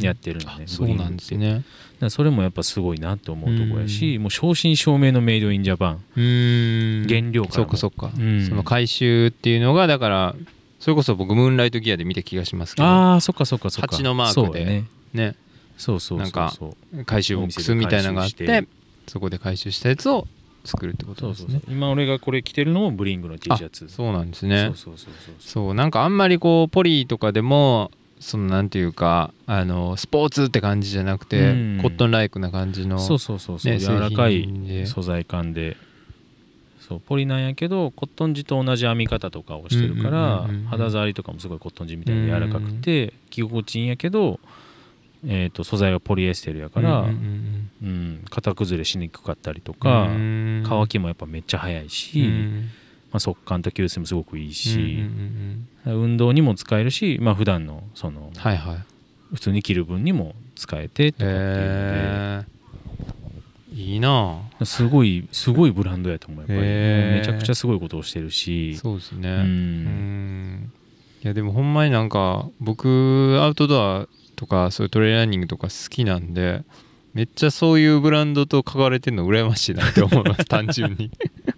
[0.01, 1.63] やってるんでね、そうなんですね。
[2.09, 7.05] それもやっぱすごいなと思うとこやし、もう正真正銘のメイドインジャパン。
[7.07, 8.11] 原料からそっかそっか、
[8.47, 10.35] その回収っていうのがだから
[10.79, 12.87] それこそ僕ムーンライトギアで見た気がしますけど。
[12.87, 13.95] ああそっかそっかそっか。
[13.95, 14.65] 蜂のマークで。
[14.65, 14.85] ね。
[15.13, 15.35] ね。
[15.77, 16.53] そうそうなんか
[17.05, 18.67] 回収ボックスみたいなのがあって。
[19.07, 20.27] そこで回収したやつを
[20.63, 21.61] 作るってことですね。
[21.67, 23.87] 今俺がこれ着てるのもブリングの T シャツ。
[23.89, 24.65] そうなんですね。
[24.67, 25.73] そうそうそうそうそう。
[25.73, 34.47] なんかあんまりこうポリとかでもそのなんていうかあのスポーツって感じじゃなくて、うん、コットンライクな感じの、そうそうそうそう、ね、柔らかい
[34.85, 35.77] 素材感で。
[36.79, 44.39] そうポリなんやけどコットン地と同じ編み方とかをしてるから、肌触りとかもすごいコットン地みたいに柔らかくて、着心地いいんやけど
[45.25, 47.60] えーと、素材はポリエステルやから、うん、うん、
[48.29, 52.29] 型崩れしにくかったりとか、乾きもやっぱめっちゃ早いし、
[53.11, 55.03] まあ、速乾と吸水もすごくいいし、
[55.85, 58.77] 運動にも使えるし、まあ普段のその、はいはい、
[59.33, 64.39] 普通に着る分にも使えてとかっていうので、えー、いいな。
[64.63, 68.77] すごいすごいブランドやと思うやっぱり、えー、めちゃくちゃすごいことをしてるし。
[68.77, 69.29] そうですね。
[69.29, 70.71] うん。
[71.23, 76.63] いやでもほんまになんか僕アウトドアとかそういうトレーラーニングとか好きなんで
[77.13, 81.11] めっちゃそういうブランドと書かれてるの羨ましいなって思います単純に。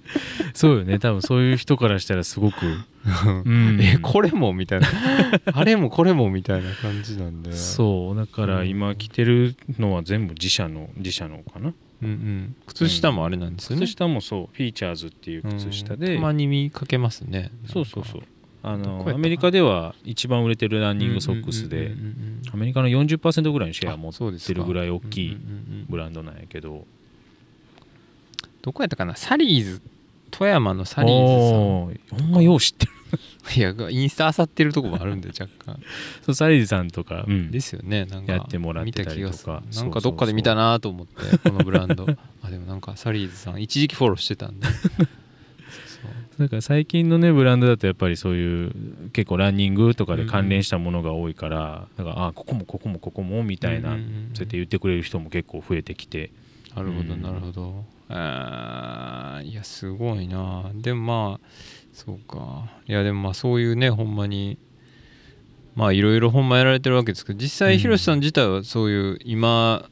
[0.53, 0.99] そうよね。
[0.99, 2.65] 多分そういう人からしたらすごく、
[3.45, 4.87] うん、えこれもみたいな。
[5.53, 8.15] あれもこれもみたいな感じなんでそう。
[8.15, 11.73] だから今着てるのは全部自社の自社のかな？
[12.01, 14.55] うんうん、靴下もあれなんですよね、靴下もそう。
[14.55, 17.51] フィーチャーズっていう靴下で、うん、たまに見かけますね。
[17.65, 18.23] そうそうそう
[18.65, 21.91] あのアメリカでは一番売れてるランニングソックスで
[22.53, 25.37] アメリカの40%ぐらいのシェア持ってるぐらい大きい
[25.89, 26.87] ブランドなんやけど。
[28.61, 29.17] どこやったかな？
[29.17, 29.81] サリーズ？
[30.31, 32.21] 富山のサリーズさん。
[32.21, 32.91] ほんまよう知ってる。
[33.55, 35.79] いやインスタあさってるとこもあるんで若干。
[36.23, 38.05] そうサリーズさんとか、うん、ですよね。
[38.05, 39.61] なんかやってもらってたりとか。
[39.75, 42.07] なんかどっかで見たなと思ってこのブランド。
[42.41, 44.67] あでもなんかサリーズさん一時期フォローしてたんで
[46.37, 48.71] なんか最近のねブランドだとやっぱりそういう
[49.11, 54.01] 結構ランニングとかで関連したものが多いから、うん、だからあここもここもここもみたいな、そうやっ
[54.33, 56.31] て言ってくれる人も結構増えてきて。
[56.75, 60.71] なるほどなるほど、あいやすごいな。
[60.73, 61.39] でもまあ
[61.93, 62.67] そうか。
[62.87, 64.57] いやでもまあそういうねほんまに
[65.75, 69.87] まあいろいろほんまやられてるわけですけど実際広瀬さん自体はそういう今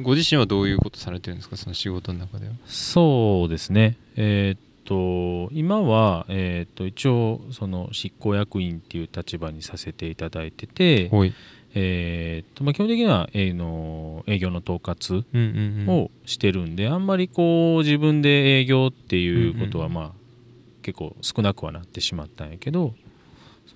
[0.00, 1.56] ご自身はどういうことされてるんですか？
[1.56, 2.52] その仕事の中では。
[2.66, 3.96] そうですね。
[4.14, 11.10] えー、っと今は、えー、と一応その執行役員っていう立場にさせていただいてて、
[11.74, 15.24] えーとまあ、基本的には営の営業の統括
[15.90, 20.12] をしてるんで、あんまりこう自分で営業っていうことはまあ、
[20.80, 22.94] 結構少なくはなってしまったんやけど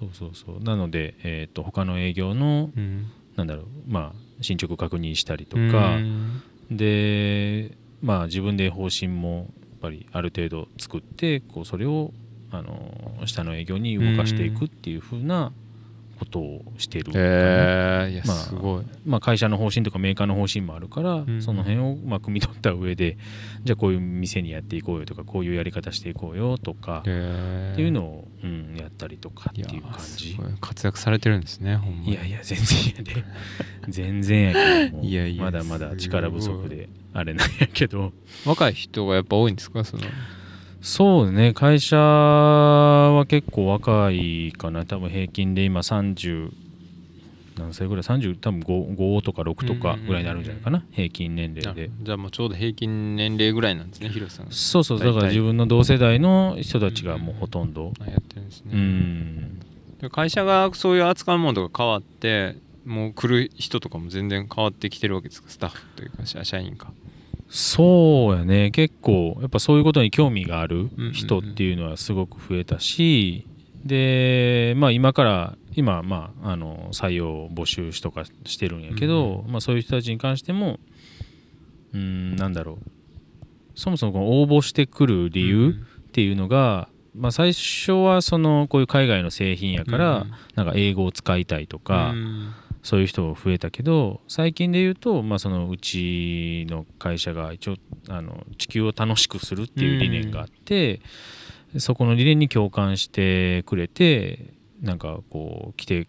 [0.00, 0.64] そうそうそう。
[0.64, 5.98] なので、えー、と他の営業の、うん、なんだろうまあ進捗確認したりとか、
[6.70, 9.52] でまあ自分で方針も
[9.82, 12.12] ぱりある程度作ってこうそれを
[12.52, 15.52] あの下の営業に動かしていくっていうふうな
[16.22, 23.18] ことをしているえー、まあ、すごい、まあ、会社の方針とかメーカーの方針もあるから、うん、その辺をまあ汲み取った上で
[23.64, 30.38] じゃあこういう店にやっていこうよとかこういうやり方していこうよとかっていうのを、うん、やったりとかっていう感じ。
[30.60, 33.24] 活躍されてるんですねほんまいやいや全然やで。
[33.88, 38.12] 全然やけどもいやいやまだまだ力不足であれなんやけど。
[38.46, 40.04] 若い人がやっぱ多いんですかその？
[40.82, 44.84] そうね会社は結構若いかな。
[44.84, 46.52] 多分平均で今30
[47.56, 51.90] 何歳ぐらい？30多分 5, 5とか6とかぐらいになるんじゃないかな、平均年齢で。
[52.02, 54.50] じゃあもうちょうど平均年齢ぐらいなんですね広瀬さん。
[54.50, 58.70] そうそうだから自分の同世代の人たちがもうほとんど、うん、やってるんですね。
[58.72, 60.10] うん。
[60.10, 65.48] 会社がそういう扱うものとか変わってもう来る人とかも全然変わってきてるわけですか？
[65.48, 66.90] スタッフというか社員か
[67.54, 68.70] そうやね。
[68.70, 73.46] 結構やっぱそういうことに興味がある人っていうのはすごく増えたし、
[73.84, 80.80] でまあ今から今まああの採用募集とかしてるんやけど、まあ、そういう人たちに関しても
[81.92, 82.90] うんなんだろう。
[83.74, 85.74] そもそもこの応募してくる理由
[86.08, 92.14] っていうのが、まあ、最初はそのこういう海外の製品やから、なんか英語を使いたいとか、
[92.82, 97.76] そういう人増えたけど最近で言うと、まあ、そのうちの会社が一応
[98.08, 101.00] あの地球を楽しくするっていう理念があって、
[101.74, 106.08] うん、そこの理念に共感してくれてなんかこう来て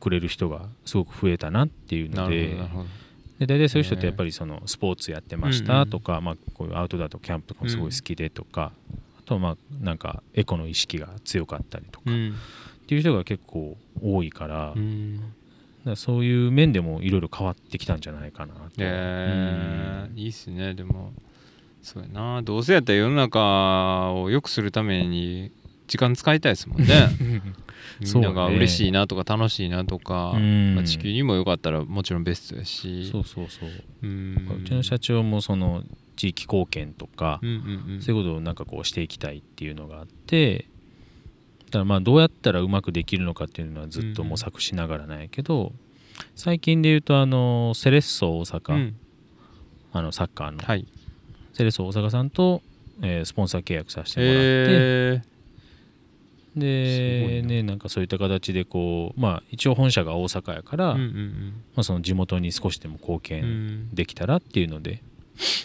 [0.00, 2.56] くれる人がすごく増えたなっていうので。
[3.38, 8.72] で大体そういう人ってやっぱりそのスポーツやってましたとか、まあ、こういうアウトドアとキャンプとかもすごい好きでとか、
[9.16, 15.34] あとまあなんかエコの意識が強かったりとか、っっていう人が結構多いから,、うん
[15.84, 20.18] らそういう面でもいろいろ変わってきたんじゃないかなと、えー。
[20.18, 20.74] いいっすね。
[20.74, 21.12] でも
[21.82, 22.42] そうやな。
[22.42, 25.52] どうせやったら世の中を良くするために
[25.86, 26.86] 時間使いたいですもんね。
[28.00, 30.74] みんなが嬉しいなとか楽しいなとか、うん。
[30.74, 33.08] まあ、地球にも良かったらもちろんベストやし。
[33.10, 33.70] そうそうそう、
[34.02, 34.60] うん。
[34.62, 35.82] うちの社長もその
[36.16, 38.02] 地域貢献とか、うんうんうん。
[38.02, 40.66] そういうことをなんかこうしていきたいっていうのがあって
[41.70, 45.72] だからまあどうやったらうまくできるのかっていうのはずっと模索しながらなんやけど、
[46.34, 48.96] 最近で言うとあのセレッソ大阪、うん。
[49.92, 50.86] あのサッカーの、はい。
[51.52, 52.62] セレッソ大阪さんと、
[53.02, 55.22] えースポンサー契約させてもらって、え
[56.56, 57.48] すごいでな。
[57.48, 61.52] ねなんかそういった形でこうまあ一応本社が大阪やから、ー、うんまうん。
[61.76, 63.94] あ、その地元に少しでも貢うんう献ん。
[63.94, 65.02] できたらっていうので、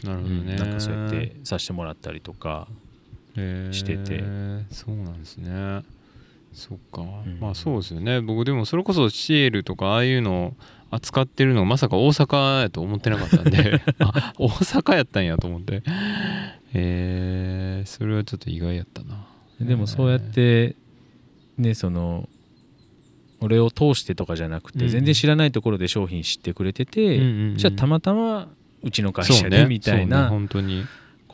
[0.04, 2.68] なるほどね、うんなんかそうやってさせてもらったりとか
[3.36, 4.24] してて。
[4.72, 5.84] そうなんですね。
[6.54, 7.38] そっか、ん。
[7.40, 8.22] まあそうですよね。
[8.22, 10.56] 僕でもそれこそシエルとかああいうの
[10.92, 13.82] 扱ってるのがまさか大阪やと思ってなかったんで。
[14.00, 15.82] あ大阪やったんやと思って。
[16.74, 19.28] えー、それはちょっと意外やったな。
[19.60, 20.76] でもそうやって
[21.58, 22.28] ねその
[23.40, 27.58] 俺を通してとかじゃなくて、うん全然知らないところで商品知ってくれてて、うんうんうん。
[27.58, 28.50] じゃあたまたま
[28.84, 30.12] うちの会社でみたいそうね。
[30.12, 30.84] な本当に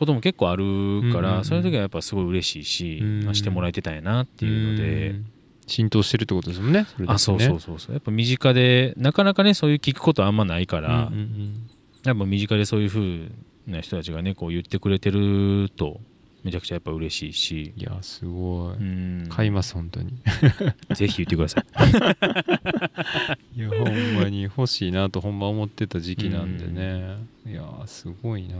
[0.00, 1.44] ことも結構あるから、うんうんうん。
[1.44, 5.26] そういう時はやっぱすごい嬉しいし、うんあしてもらえてたんやなっていうので、ん。
[5.66, 7.06] 浸透してるってことですもんねそね。
[7.08, 7.92] あそうそうそうそう。
[7.92, 11.66] やっぱ身近でなかなかねそういう聞くことあんまないから、うんうん
[12.02, 13.28] やっぱ身近でそういう風
[13.66, 16.00] な人たちがねこう言ってくれてると
[16.42, 17.74] めちゃくちゃやっぱ嬉しいし。
[17.76, 19.26] うん、いやすごい、うん。
[19.28, 20.14] 買います本当に。
[20.96, 21.64] ぜひ言ってください。
[23.60, 28.56] いやほんまに欲しいなとほんま思ってた時期なんでね、いやーすごいな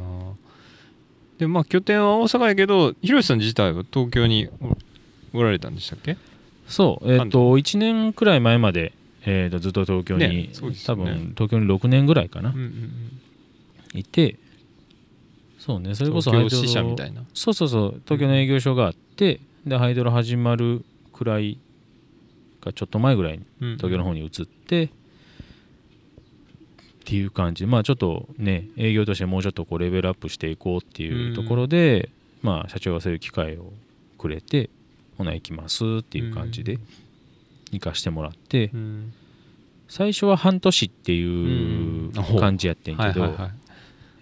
[1.41, 4.49] でまあ拠点は大阪やけどひろしさん自体は東京に
[5.33, 6.19] おおられたんでしたっけ？
[6.69, 8.93] そうえっ、と1年くらい前まで、
[9.25, 13.99] えーとずっと東京に、ねそうです多分東京に6年ぐらいかな、うんうんうん。
[13.99, 14.37] いて
[15.59, 17.23] そうねそれこそ東京支社みたいな。
[17.33, 21.59] そうそうそう東京の営業所があって、でハイドロ始まるくらい
[22.61, 23.45] かちょっと前ぐらいに
[23.77, 24.91] 東京の方に移って、
[27.11, 27.67] っていう感じ。
[27.67, 32.09] まあちょっとね営業としてもうちょっとこうレベルアップしていこうっていうところで、
[32.41, 33.73] まあ社長がそういう機会を
[34.17, 34.71] くれて
[35.19, 36.79] ほな行きますっていう感じで
[37.73, 39.13] 行かしてもらって、うん。
[39.89, 42.13] 最初は半年っていううん。
[42.39, 43.37] 感じやってんけど、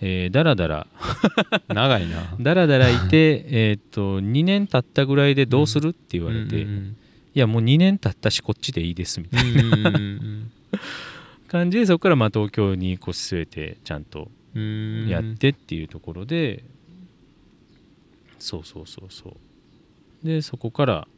[0.01, 0.87] えーだらだら
[1.69, 2.37] 長いな。
[2.41, 6.97] だらだらいて えーっと2年経ったぐらいでどうするって言われて、いうん
[7.35, 9.61] やもう2年経ったしこっちでいいですみたいな。
[9.61, 10.51] うんうんうん
[11.49, 16.65] 感じでそこからまあ東京に腰据えてちゃんとやってっていうところで、
[18.39, 20.27] そうそうそうそう。
[20.27, 21.09] でそこから、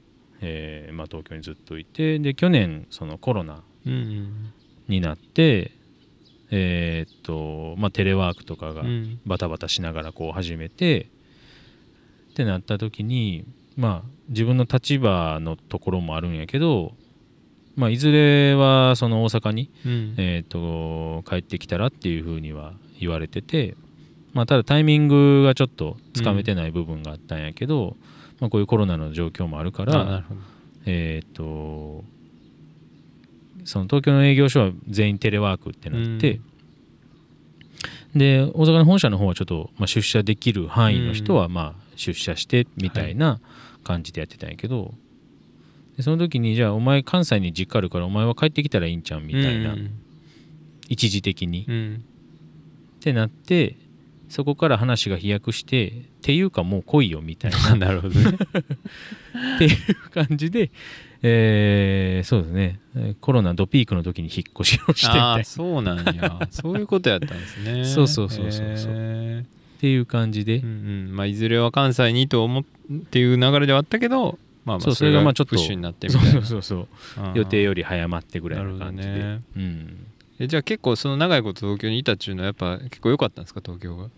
[0.40, 3.62] えーまあ、東京にずっといてで去年そのコロナ
[4.88, 5.72] になって
[6.50, 9.20] えーっとまあテレワークとかがうん。
[9.24, 11.08] バタバタしながらこう始めて
[12.30, 13.44] ってなった時に
[13.76, 16.94] まあ自分の立場のところもあるんやけど
[17.76, 20.14] まあいずれはその大阪にうん。
[20.18, 23.74] えー、と帰ってきたらっていうふうには言われてて、
[24.32, 27.96] まあ、ただタイミングがちょっとつかめてない部分があったんやけど、
[28.40, 30.24] まあ、こういうコロナの状況もあるから
[30.86, 32.04] えっ、と
[33.64, 36.40] その東京の営業所は全員テレワークってなって、
[38.14, 43.40] で大阪の本社の方はちょっと、まあ、出社できる範囲の人はまあ出社してみたいな
[43.84, 44.94] 感じでやってたんやけど、
[46.00, 49.90] でその時にじゃあお前関西に実家あるからお前は帰ってきたらいいんちゃうみたいな、うん。
[50.88, 51.66] 一時的に。
[51.68, 52.04] うん。
[53.00, 53.76] ってなって
[54.30, 55.92] そこから話が飛躍してっ
[56.22, 58.24] ていうかもう来いよみたいあ なるほどね。
[58.24, 58.30] な
[59.56, 60.70] っていう感じで、
[61.22, 62.80] えーそうですね。
[62.96, 66.48] えーコロナドピークの時に引っ越しをしてああそうなんや。
[66.50, 67.84] そういうことやったんですね。
[67.86, 68.92] そうそうそうそうそう。
[68.94, 71.14] へっていう感じで、ーうんうん。
[71.14, 72.64] まあいずれは関西にと思っ
[73.10, 76.32] ていう流れではあったけどまあまあそれがまあちょっとプッシュになってみたいな。
[76.32, 76.88] そうそうそう。
[77.34, 79.42] 予定より早まってぐらいの感じで、なるほどね。
[79.56, 80.06] うん、
[80.38, 83.60] えじゃあ結構その長いこと東京にいたっていうのはやっぱ結構良かったんですか？
[83.64, 84.08] 東京が。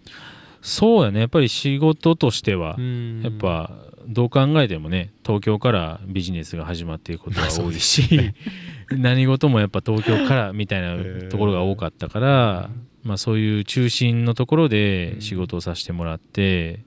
[0.60, 1.20] そうやね。
[1.20, 3.72] やっぱり仕事としては、ややっぱ
[4.06, 8.32] どう考えてもね東京からビジネスが始まっていくことが多いし、
[8.90, 12.70] 何事もやっぱ東京からみたいなところが多かったから、
[13.02, 16.80] まあ、そういう中心のところで仕事をさせてもらって、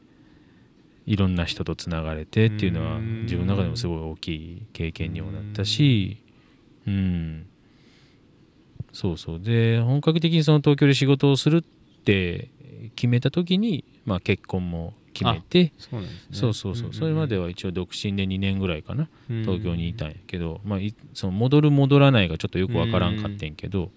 [1.05, 6.17] いろんな人とつながれてっていうのはうん自分の中でもすごい大きい経験にもなったし、
[6.87, 7.45] うん、
[8.91, 9.39] そうそう。
[9.39, 11.61] で本格的にその東京で仕事をするっ
[12.03, 12.49] て
[12.95, 16.27] 決めた時に、まあ、結婚も決めてそうなんですね。
[16.31, 16.93] そうそうそう。
[16.93, 23.91] それまでは一応独身で2年ぐらいかな東京にいたんやけど、まあ、いその戻る戻らないがちょっとよくわからんかってんけど、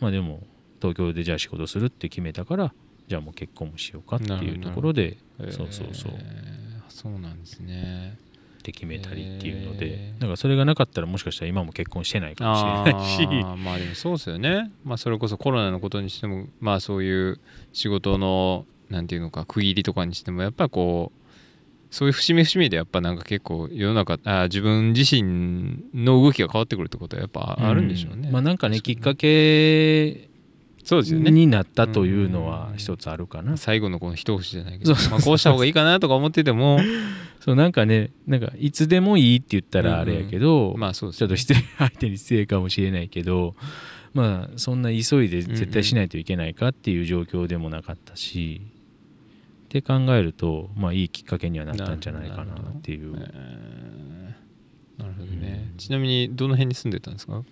[0.00, 0.42] まあでも
[0.80, 2.74] 東京でじゃあ仕事するって決めたから
[3.08, 5.18] じゃあもう結婚もしようかっていうところで
[5.50, 6.12] そうそうそう。
[6.14, 6.72] えー。
[6.88, 8.16] そうなんですね。
[8.58, 13.44] って決めたりっていうのへでーだからそれがなかったらもしかしたら今も結婚してないかもしれないし。
[13.64, 14.70] まあでもそうですよね。
[14.84, 17.40] まあそれこそコロナのことにしてもまあそういう
[17.72, 28.32] 仕事のなんていうのか区切りとかにしてもやっぱこうそういう節目節目でやっぱなんか結構世の中あー自分自身の動きが変わってくるってことはやっぱあるんでしょうね、ん。
[28.32, 28.80] まあなんかね。
[28.80, 30.28] きっかけ
[30.84, 31.30] そうですよね。
[31.30, 33.56] になったというのは一つあるかな。
[33.56, 36.78] 最後のこの一節じゃないけどまあ、こうした方がいいかなとか思ってても。
[37.40, 43.56] そうなんかねなんかいつでもいいって言ったらあれやけど、まあそうですちょっと失礼相手に失礼かもしれないけど
[44.14, 48.60] まあそんな急いで絶対しないといけないかっていう状況でもなかったし、
[49.64, 53.14] って考えるとまあいいきっかけにはなったんじゃないかなっていう。
[53.16, 57.42] えーなるほどね、ちなみにどの辺に住んでたんですか？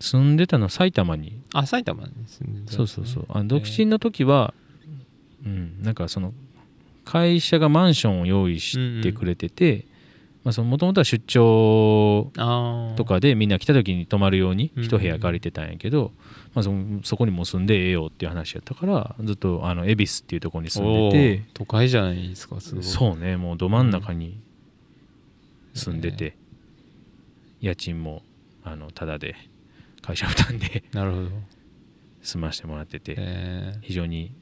[0.00, 1.40] 住んでたの埼玉に。
[1.52, 2.76] あ埼玉に住んでたんですね。
[2.76, 3.26] そうそうそう。
[3.28, 4.54] あの独身の時は、
[5.44, 6.34] うんなんかその
[7.04, 9.86] 会社がマンションを用意してくれてて
[10.44, 12.32] もともとは出張
[12.96, 16.12] とかでみんな来た時に泊まるようにうん一部屋借りてたんやけど、
[16.54, 16.72] まあ、そ
[17.02, 21.44] そこにも住んでええよっていう話やったからずっとあの恵比寿っていうところに住んでて。
[21.54, 22.84] 都会じゃないですかすごい。
[22.84, 24.40] そうねもうど真ん中に
[25.74, 26.36] 住んでて、
[27.60, 28.22] 家賃も
[28.64, 29.36] あのタダで
[30.06, 30.84] 会社負担で。
[30.92, 31.28] なるほど。
[32.22, 34.32] 住ましてもらってて、え非常に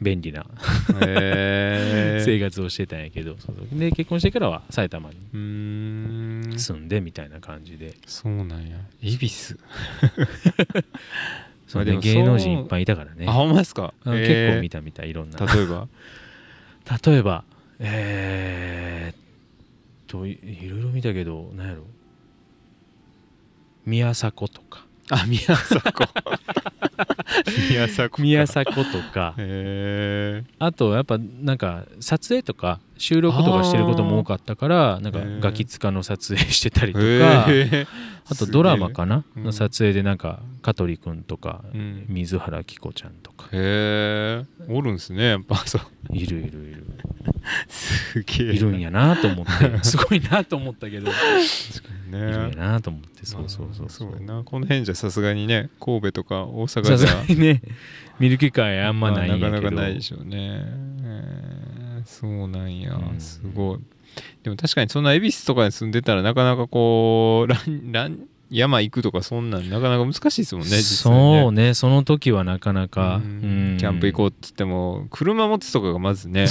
[0.00, 2.24] 便利なーえー。
[2.24, 3.36] 生活をしてたんやけど、
[3.72, 5.16] で結婚してからは埼玉に
[6.58, 8.76] 住んでみたいな感じで、そうなんや。
[9.02, 9.58] 恵比寿。
[11.66, 13.26] そうで芸能人いっぱいいたからね。
[13.28, 13.92] あほんまですか？
[14.04, 15.38] あの結構見た見たいろんな。
[15.38, 15.88] 例えば？
[17.06, 17.44] 例えば
[17.80, 19.18] えー、っ
[20.06, 21.84] といいろいろ見たけど何やろ。
[23.84, 26.08] 宮迫とかあ宮迫。
[27.70, 28.22] 宮迫か。
[28.22, 29.34] 宮迫とか。
[30.58, 37.04] あとやっぱなんか撮影とか収録とかしてることも多かったからなんかガキ使の撮影してたりとか。
[37.48, 37.86] へ
[38.30, 39.24] あとドラマかな？
[39.36, 42.04] うんの撮影でなんか香取君とかうん。
[42.08, 43.46] 水原希子ちゃんとか。
[43.52, 44.44] へえ。
[44.68, 45.56] おるんすねやっぱ。
[45.66, 46.16] そう。
[46.16, 46.84] いるいるいる。
[47.68, 48.46] すげえ。
[48.54, 49.78] いるんやなと思って。
[49.84, 51.10] すごいなと思ったけど。
[51.10, 51.12] い
[52.10, 52.20] ね。
[52.20, 53.24] るんやなと思って。
[53.24, 54.12] そうそうそうそう。
[54.12, 54.42] やな。
[54.44, 57.62] この辺じゃさすがにね神戸とか大阪さすじゃがにね
[58.18, 59.50] 見る機会あんまないんやけど。
[59.50, 60.62] まあなかなかないでしょうね、
[61.02, 63.20] えーそうなんや、うん。
[63.20, 63.78] すごい
[64.42, 71.42] でも確かにそんな恵比寿とかに住んでたらなかなかこうランラン山行くとかそんなんなかなか難しいですもんね実際ね。
[71.42, 76.46] そうねその時はなかなか、キャンプ行こうって言っても車持つとかがまずね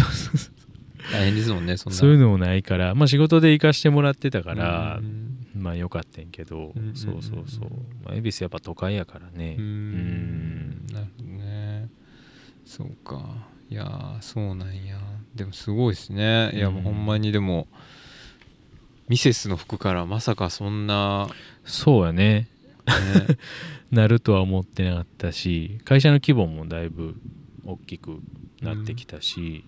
[1.12, 1.98] 大変ですもんねそんな。
[1.98, 5.48] そういうのもないから、まあ、仕事で行かしてもらってたからう、ん。
[5.56, 7.70] まあよかったんけど、うんそうそうそう、
[8.06, 9.56] まあ、恵比寿やっぱ都会やからね。
[9.58, 10.88] ううんん。
[10.94, 11.90] なるほどね。
[12.64, 13.24] そうか。
[13.70, 14.98] いやーそうなんや
[15.38, 16.52] でもすごいですね。
[16.54, 17.68] いやもうほんまにでも
[19.08, 21.30] ミセスの服からまさかそんな、
[21.64, 22.50] そうやね。
[22.88, 23.38] ね、
[23.92, 27.16] なるとは思ってなかったし会社の規模もだいぶ
[27.66, 28.22] 大きく
[28.62, 29.64] なってきたし、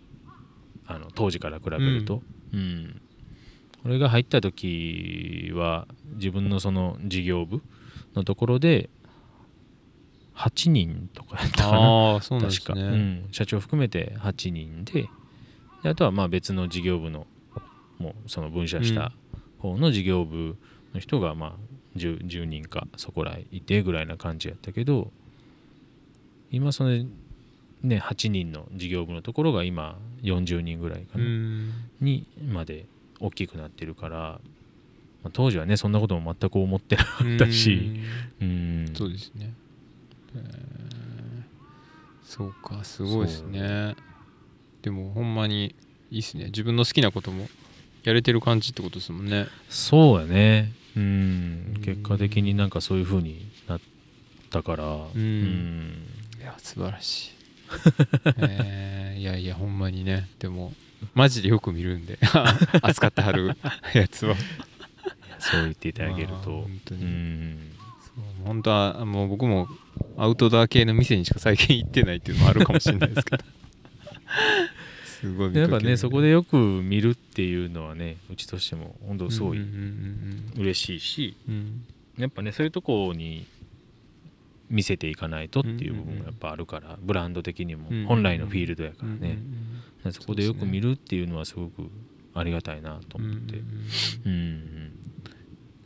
[0.85, 2.21] あの当時から比べると、
[2.53, 3.01] うん。
[3.83, 7.61] これが入った時は自分のその事業部
[8.15, 8.89] のところで
[10.35, 11.77] 8人とかやったかな。
[11.77, 15.09] ああそうなんです確か、ね、うん、社長含めて8人で
[15.83, 17.27] であとはまあ別の事業部の
[17.97, 19.11] もうその分社した
[19.59, 20.57] 方の事業部
[20.93, 25.11] の人がまあ 10, 10人かそこらいてぐらいな感じやったけど
[26.51, 27.05] 今その
[27.83, 31.71] ね8人の事業部のところが今40人ぐらいかうな、ん。
[32.01, 32.85] にまで
[33.19, 34.39] 大きくなってるから、ま
[35.25, 37.91] あ、当時はねそんなことも全く思ってなかったし
[38.41, 38.47] うん。
[38.47, 38.95] うん。
[38.95, 39.53] そうですね、
[40.35, 41.43] えー。
[42.23, 43.95] そうかすごいですね
[44.81, 45.75] でもほんまに
[46.11, 46.45] いいっすね。
[46.45, 47.47] 自分の好きなことも
[48.03, 49.47] やれてる感じってことですもんね。
[49.69, 50.71] そうやね。
[50.95, 51.03] うん。
[51.75, 51.81] うん。
[51.83, 53.79] 結果的になんかそういう風になっ
[54.49, 54.85] たから。
[55.13, 56.05] うん。
[56.39, 57.31] いや素晴らしい、
[58.39, 60.27] えーいやいやほんまにね。
[60.39, 60.73] でも
[61.13, 62.17] マジでよく見るんで。
[62.81, 63.57] 扱ってはる
[63.93, 64.35] やつは。
[65.39, 67.03] そう言っていただけるまあと本当に。
[67.03, 67.59] うん。
[68.43, 69.67] 本当はもう僕も
[70.17, 73.43] アウトドア系の店にしか最近行ってないっていうのもあるかもしれないですけど
[75.05, 79.59] すごいやっぱねそこでよく見るっていうのはねうちとしても本当すごい
[80.57, 81.83] 嬉しいしうんうん
[82.17, 83.45] やっぱねそういうとこに
[84.69, 89.39] 見せていかないとっていう部分がやっぱあるから、ブランド的にも本来のフィールドやからね、
[90.11, 91.89] そこでよく見るっていうのはすごく
[92.35, 93.57] ありがたいなと思って。
[94.25, 94.91] うん、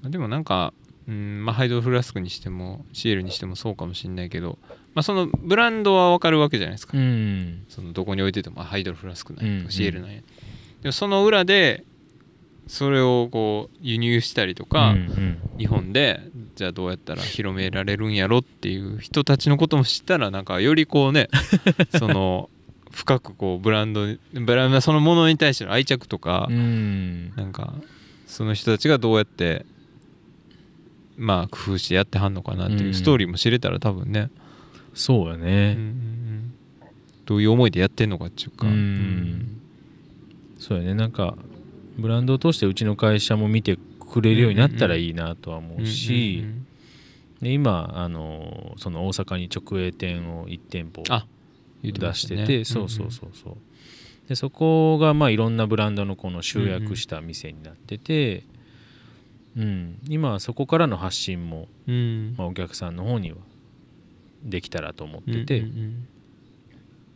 [0.04, 0.74] うん、でもなんか
[1.08, 4.58] うんまあ、ハイドロフラスクにしてもシエルにしてもそうかもしれないけど、
[4.94, 10.22] まあ、そのブランドは分かるわけじゃないですか、うん、そのどこに置いててもハイドロフラスクなんやとか、シエルなんや、
[10.82, 11.84] でもその裏で
[12.68, 16.22] それをこう輸入したりとか、うんうん、日本で
[16.56, 21.28] じゃあどうやったら広められるんやろっていう人たちのことも知ったらなんかよりこうね
[21.98, 22.50] その
[22.92, 27.74] 深くこうブランドブランドそのものに対しての愛着とか、うん、なんか
[28.28, 29.66] その人たちがどうやって
[31.18, 34.30] まあ工夫してやってはんのかなっていうストーリーも知れたら多分ね、
[34.94, 36.54] そうやね、うんうんうん、
[37.26, 39.62] どういう思いでやってんのかっていうか、うん、
[40.60, 40.94] そうやね。
[40.94, 41.36] なんか
[41.98, 46.66] ブランドを通してうちの会社も見てくれるようになったらいいなとは思うし、うんうんうん、
[47.42, 51.04] で今あのその大阪に直営店を1店舗
[51.84, 58.44] 出してて、ね、そうそうそうそう、でそこがまあいろんなブランドのこの集約した店になってて、
[59.58, 63.38] うん、今はそこからの発信も、うん、まあ、お客さんの方には
[64.44, 66.08] できたらと思ってて、うんうんうん。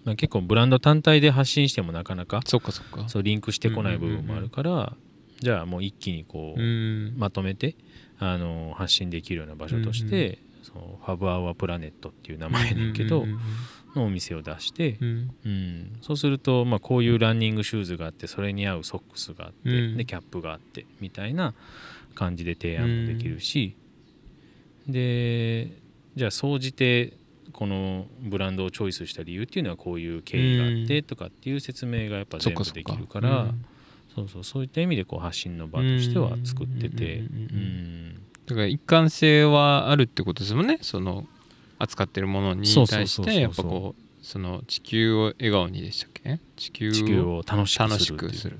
[0.05, 3.09] まあ、結構ブランド単体で発信してもなかなかそっかそっか。
[3.09, 4.89] そうリンクしてこない部分もあるから、うんうんうん、
[5.39, 7.75] じゃあもう一気にこう、うん、まとめて
[8.19, 13.39] あの発信できるような場所として、うんうん、そのファブアワープラネットっていう名前だけど、うんうんうん
[13.97, 21.53] のお店を出して、うん、うん、そうすると、まあ、こういうランニングシューズがあってそれに合うソックスがあって、うん、でキャップがあってみたいな
[22.15, 23.75] 感じで提案もできるし、
[24.87, 25.71] うん、で
[26.15, 27.13] じゃあ総じて
[27.57, 33.47] このブランドをチョイスした理由っていうのはこういう経緯があってとかっていう説明がやっぱ全部できるから、
[34.13, 37.23] そうそうそういった意味でこう発信の場としては作ってて、
[38.45, 40.77] だから一貫性はあるってことですもんね。
[40.83, 41.25] その
[41.79, 46.39] 扱ってるものに対してやっぱこうその地球を笑顔にでしたっけ？
[46.57, 46.91] 地球
[47.21, 47.77] を楽し
[48.13, 48.59] くする。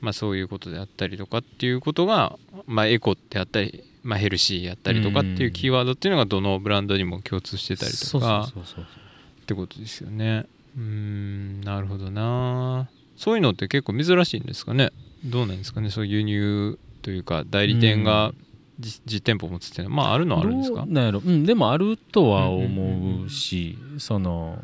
[0.00, 10.46] まあ、そういうことであったりとかっていうことが、まあ、エコってあったり、まあ、ヘルシーやったりとかっていうキーワードっていうのがどのブランドにも共通してたりとかってことですよね。
[10.76, 12.88] うんなるほどな。
[13.16, 14.90] そういうのって結構珍しいんですかね。
[15.24, 15.90] どうなんですかね。
[15.90, 18.32] そういう輸入というか代理店が
[18.78, 20.04] 実店舗持つっていうのは。
[20.04, 20.86] まああるのはあるんですか？
[20.86, 24.62] なんやろ、うん、でもあるとは思うし、その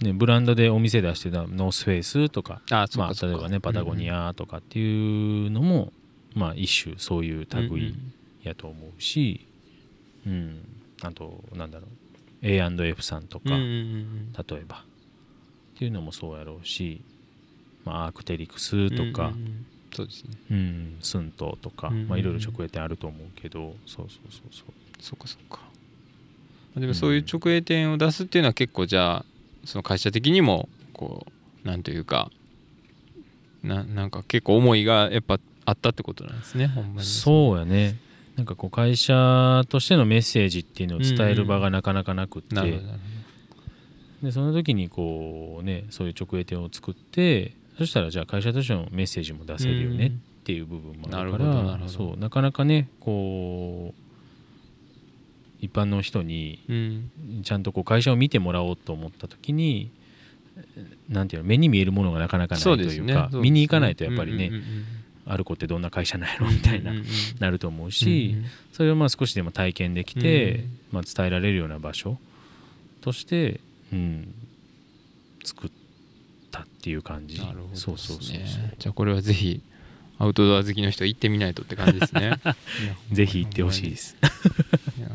[0.00, 5.92] ね、ブランドでお店出してたノースフェイスとかあまあ、例えばねパタゴニアとかっていうのも、
[6.34, 7.94] まあ、一種そういう類
[8.42, 9.46] やと思うし、
[10.26, 10.66] うん、うん、
[11.02, 11.88] あとなんだろう
[12.42, 13.54] A&F さんとか、例
[14.52, 14.84] えば。
[15.76, 17.00] っていうのもそうやろうし、
[17.86, 19.32] まあ、アークテリクスとか、
[19.94, 24.72] そうですね、うん、スントとか、まあ、いろいろ直営店あると思うけどそうそうそうそう。
[25.00, 25.60] そっかそっか。
[26.76, 29.24] でもそういう直営店を出すっていうのは結構じゃあ
[29.64, 31.26] その会社的にもこ
[31.64, 32.30] うなんというか
[33.62, 37.06] ななんか結構思いがやっぱあったってことなんですねほんまに。
[37.06, 37.96] そうやね
[38.40, 42.56] なんかこう会社としてのメッセージっていうのを伝える場がなかなかなくって、
[44.22, 50.10] でその時にこうねそういう直営店を作ってそしたらじゃあ会社としてのメッセージも出せるよねっ
[50.42, 54.00] ていう部分もあるから、そうなかなかねこう
[55.60, 57.10] 一般の人に
[57.44, 59.90] ちゃんとこう会社を見てもらおうと思った時に
[61.10, 63.36] なんていうの目に見えるものがなかなかないというか、ね。
[63.36, 66.92] ね、見に行かないとやっぱりね、うんうんうんある子ってどんな会社なんやろみたいな、
[67.38, 68.34] なると思うし、
[68.72, 72.18] それをまあ少しでも体験できて、まあ、伝えられるような場所
[73.00, 73.60] として、
[73.92, 74.34] うん、
[75.44, 75.70] 作っ
[76.50, 77.38] たっていう感じ。
[77.38, 78.36] なるほど、ね、そうそうそう
[78.78, 79.60] じゃあこれはぜひ
[80.18, 82.32] アウトドア好きの人行ってみないとって感じですね。
[83.12, 84.16] ぜひ行ってほしいです。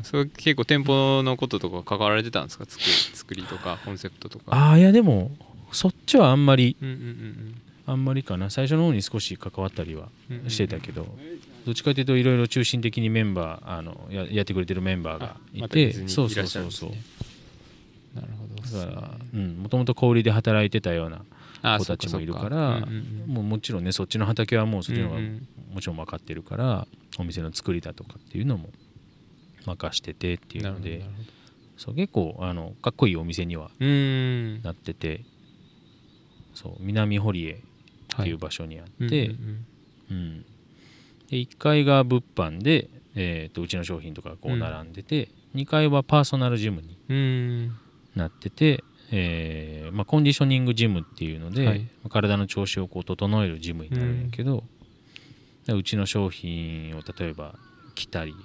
[0.03, 2.65] それ結構店舗のこととか関わられてたんですか？
[2.65, 4.45] 作り作りとかコンセプトとか。
[4.55, 5.31] ああいやでも
[5.71, 7.55] そっちはあんまり、うんうんうん、
[7.87, 8.49] あんまりかな。
[8.49, 10.09] 最初の方に少し関わったりは
[10.47, 11.07] してたけど、
[11.65, 16.89] どっちかというといろいろ中心的にメンバーあのややってくれてるメンバーがいて、ま、そうそうそうそう。
[18.15, 18.91] なるほどだか
[19.33, 22.79] らもともと小売で働いてたような子たちもいるから、
[23.27, 25.21] もうもちろんねそっちの畑はもうそっちの方が
[25.73, 26.87] もちろん分かってるから、
[27.19, 28.69] お店の作りだとかっていうのも
[29.65, 31.05] 任しててっていうので
[31.77, 35.21] そう結構あのかっこいいお店にはなってて
[36.53, 37.61] そう南堀江
[38.19, 39.27] っていう場所にあって、
[40.09, 40.45] うん、
[41.29, 47.71] で1階が物販で、えー、とうちの商品とかこう並んでて、うん、2階はパーソナルジムに
[48.15, 54.63] なってて、えーまあ、コンディショニングジムっていうので、はい、体の調子をこう整えるジムになるんやけど、
[55.67, 57.55] うん、うちの商品を例えば
[57.95, 58.35] 着たり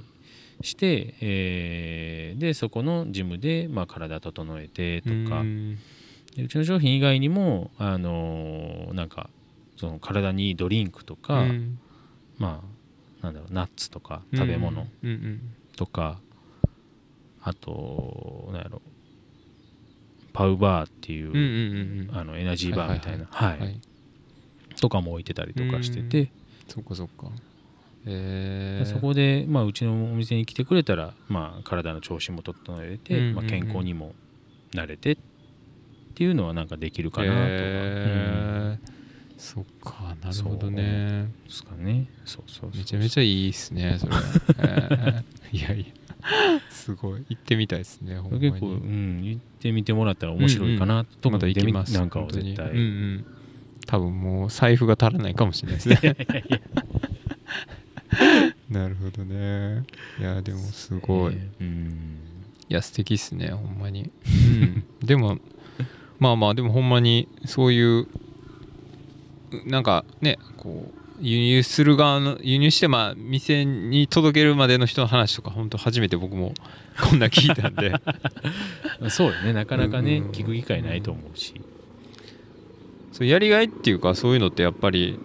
[0.63, 5.43] して、えー、でそこのジムで、まあ、体整えてとか、
[6.39, 9.31] うちの商品以外にもあのー、なんか
[9.81, 11.79] その体にいいドリンクとか、うん、
[12.37, 12.63] ま
[13.23, 14.87] あなんだろうナッツとか食べ物
[15.75, 16.21] とか、
[17.41, 18.83] あとなんやろ
[20.35, 23.81] パウバーっていう,、あのエナジーバーみたいな、はい、
[24.79, 26.31] とかも置いてたりとかしてて、
[26.69, 27.31] そっかそっか。
[28.05, 34.15] えー、そこで、まあ、うちのお店に来てくれたら、まあ、体の調子も整えて、まあ、健康にも
[34.73, 35.17] 慣れてっ
[36.15, 38.50] ていうのはなんかできるかなとは、えー、
[39.41, 41.31] そっかなるほどね。
[41.47, 42.07] ですかね。
[42.27, 44.13] そうそうめちゃめちゃいいっすねそれ、
[44.61, 45.87] えー、いやいや。
[46.69, 47.25] すごい。
[47.31, 51.95] 行ってみたいですね結構、うん、行ってみてもらったら面白いかな、うんうん、とまた行きます。
[51.95, 53.25] なんかは絶対、うんうん、
[53.87, 56.01] 多分もう財布が足らないかもしれないですね。
[58.69, 59.85] なるほどね。
[60.21, 62.19] いやでもすごい、えー、うん、
[62.69, 64.05] いや素敵っすねほんまに、う
[64.67, 65.39] ん、 でも
[66.19, 68.07] まあまあでもほんまにそういう
[69.67, 76.55] なんかねこう輸入する側の輸入してまあ店に届けるまでの人の話とか本当初めて僕も
[77.11, 77.93] こんな聞いたんで。
[79.11, 79.53] そうよね。
[79.53, 81.61] なかなかね、うん、聞く機会ないと思うし。
[83.13, 85.19] そうやりがいっていうかそういうのってやっぱり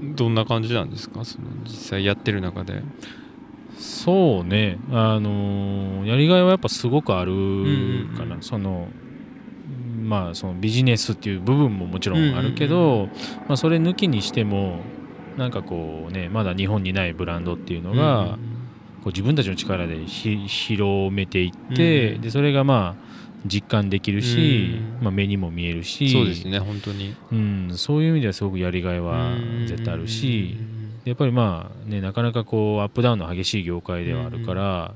[0.00, 1.24] どんな感じなんですか？
[1.24, 2.82] その実際やってる中で。
[3.78, 4.78] そうね。
[4.90, 8.88] あのー、やりがいはやっぱすごくあるかな、うんうん、その
[9.98, 13.08] まあそのビジネスっていう部分ももちろんあるけど、
[13.48, 14.80] まあ、それ抜きにしても
[15.36, 18.38] なんかこうねまだ日本にないブランドっていうのが、
[19.02, 23.08] こう自分たちの力で広めていって、でそれがまあ
[23.46, 29.30] 実感できるし、まあ、目にも見えるしそうですね本当に、うん、そういう意味ではすごくやりがいは
[29.66, 30.56] 絶対あるし、
[31.04, 34.94] やっぱりまあねなかなかこうアップダウンの激しい業界ではあるから、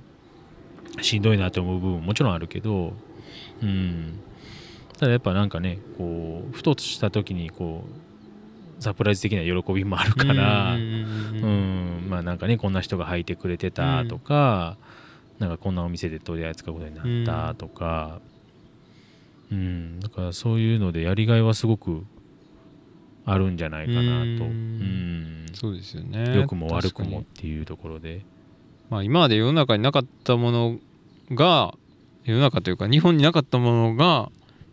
[1.00, 2.92] しんどいなって思う部分ももちろんあるけど、
[3.62, 4.18] うん、
[4.98, 7.84] ただやっぱなんかねこうふとした時にこ
[8.78, 14.76] うサプライズ的な喜びもあるからうんまあなんかねこんな人が履いてくれてたとか、
[15.38, 18.20] なんかこんなお店で取り扱うことになったとか、
[19.50, 22.04] うん、だからそういうのでやりがいはすごく
[23.24, 25.46] あるんじゃないかなと、うん。
[25.52, 26.36] そうですよね。
[26.36, 28.24] 良くも悪くもっていうところで、
[28.90, 30.78] まあ、今まで世の中になかったもの
[31.30, 31.74] が
[32.24, 34.30] 世の中というか日本になかったものが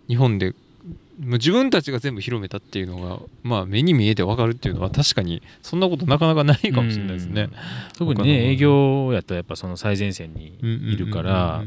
[0.10, 0.54] 日本で
[1.20, 7.50] 自分たちが全部広めたっていうのが、まあ、目に見えて分かるっていうのは確かにそんなことなかなかないかもしれないですね。
[7.98, 11.64] 特にね営業やったらやっぱその最前線にいるから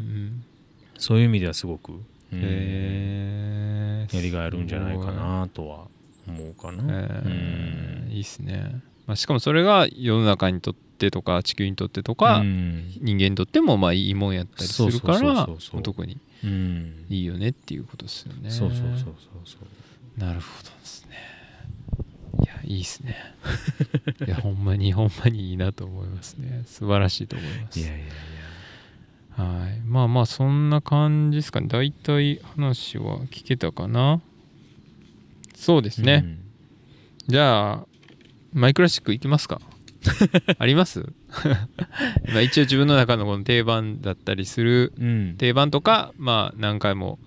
[0.98, 1.92] そういう意味ではすごく、
[2.32, 5.86] うん、やりがいあるんじゃないかなとは
[6.26, 6.82] 思うかな。
[6.88, 8.80] えー、いいっすね。
[9.06, 15.46] まあ、しかもそれが世の中にとってとか地球にとってとか、人間にとってもまあいいもんやったりするから
[15.82, 16.16] 特に。
[16.44, 18.50] うん、いいよねっていうことですよね。
[18.50, 19.14] そうそうそうそう
[19.44, 19.58] そ
[20.16, 20.20] う。
[20.20, 21.16] なるほどですね。
[22.42, 23.16] いやいいっすね。
[24.26, 26.62] いやほんまにほんまにいいなと思いますね。
[26.66, 27.78] 素晴らしいと思います。
[27.80, 28.00] いやいやい
[29.38, 29.44] や。
[29.44, 29.80] はい。
[29.80, 31.68] まあまあそんな感じですかね。
[31.68, 34.20] 大体話は聞けたかな。
[35.54, 36.38] そうですね、うん、
[37.28, 37.86] じゃあ
[38.52, 39.60] マイクラシックいきますか。
[40.58, 41.06] あります？
[42.32, 47.18] まあ一応自分の中のこの定番だったりする、うん、定番とかまあ何回も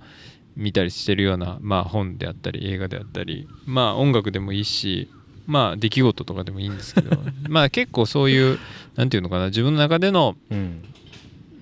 [0.55, 5.09] 見たりしてるような、まあ、本であったり映画であったりまあ音楽でもいいし
[5.47, 7.17] まあ出来事とかでもいいんですけど
[7.49, 8.59] まあ結構そういう
[8.95, 10.83] 何て言うのかな自分の中での、うん、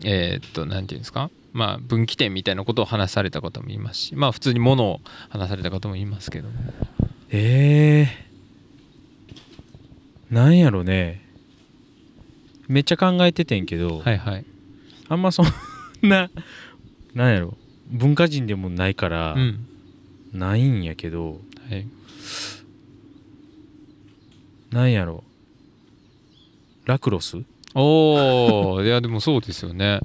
[0.04, 6.50] えー、っと何て言うんですかまあ分岐点みたいなことを話された方もいますしまあ普通にものを話された方もいますけど
[7.30, 8.34] えー。
[10.34, 11.23] なんやろね
[12.68, 14.46] めっちゃ考えててんけど、はいはい、
[15.10, 15.46] あんまそん
[16.02, 16.30] な
[17.14, 17.58] なんやろ。
[17.90, 19.68] 文化人でもないから、うん、
[20.34, 21.88] ないんやけど、はい、
[24.72, 25.24] なんやろ。
[26.86, 27.38] ラクロス？
[27.76, 30.00] おおいやでもそうですよね。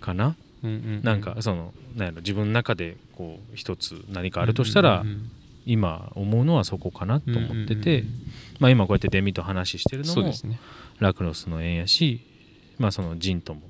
[0.00, 5.30] かな、うんうんうん、なんかそのなんやろ自分の中でこう一つ何かあるとしたら、うんうんうん
[5.68, 8.04] 今思うのはそこかなと思ってて、
[8.60, 10.60] まあ、今こうやってデミと話してるのも、ね、
[10.98, 12.20] ラクロスの縁やし、
[12.78, 13.62] まあ、そのジンとも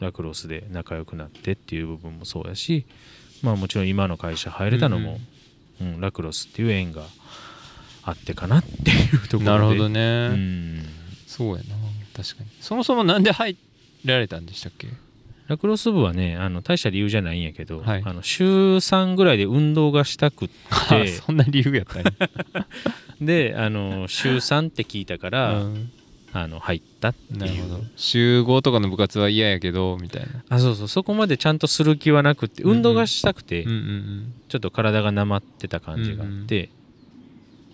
[0.00, 2.86] ラクロスで仲良くなってっていう部分もそうやし、
[3.42, 5.18] まあ、もちろん今の会社入れたのも、
[5.80, 7.02] うん、うん、ラクロスっていう縁が
[8.02, 9.44] あってかなっていうところで。
[9.44, 10.82] なるほどね、うん、
[11.26, 11.76] そうやな。
[12.16, 12.50] 確かに。
[12.60, 13.56] そもそもなんで入
[14.04, 14.88] られたんでしたっけ？
[15.48, 18.44] ラクロス部はねあの大した理由じゃないんやけど、はい、あの週
[18.76, 20.48] 3ぐらいで運動がしたくっ
[20.88, 21.08] て。
[21.26, 22.12] そんな理由やったんや。
[23.20, 25.92] であの週3って聞いたから、うん、
[26.32, 27.74] あの入ったってなるほど。
[27.76, 30.44] いう集合とかの部活は嫌やけどみたいな。
[30.48, 36.70] あそうそうそこまでちゃんとする気はなくて運動がしたくて、うんうんちょっと体がなまってた感じがあって、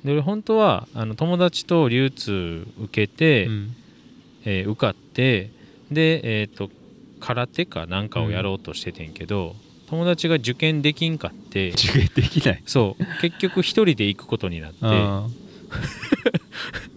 [0.05, 3.77] で俺本当はあの友達と流通受けて、うん。
[4.45, 5.51] えー受かって
[5.91, 6.71] でえっ、と
[7.21, 9.57] 空手かなんかをやろうとしててんけど、
[9.89, 12.63] 友達が受験できんかって受験できない。
[12.67, 13.05] そう。
[13.23, 14.79] 結局一人で行くことになって。
[14.83, 15.27] あ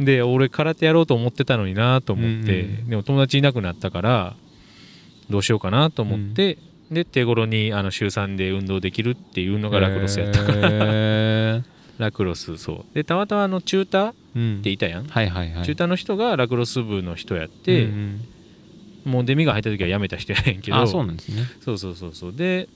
[0.00, 4.36] で俺空手やろうと思ってたのになと思って、うんうんでも友達いなくなったから
[5.30, 6.58] どうしようかなと思って、
[6.90, 11.62] で手頃にあの週3で運動できるっていうのーがラクロスやったから、へ
[11.98, 12.94] ラクロスそう。
[12.94, 14.62] でたまたまあのチューターっーうん。
[14.62, 15.64] ていたやん、はいはいはい。
[15.64, 18.20] チューターの人がラクロス部の人やって、うん
[19.06, 19.12] うん。
[19.12, 21.44] もうデミが入った時は辞めた人やねんけどあそうなんですね。
[21.60, 22.32] そうそうそうそう。
[22.32, 22.68] で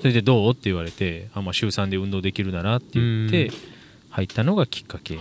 [0.00, 0.52] それでどう？
[0.52, 3.54] って言われてあ、まあ、週3で運動できるならって言ってうん。
[4.10, 5.18] 入ったのがきっかけ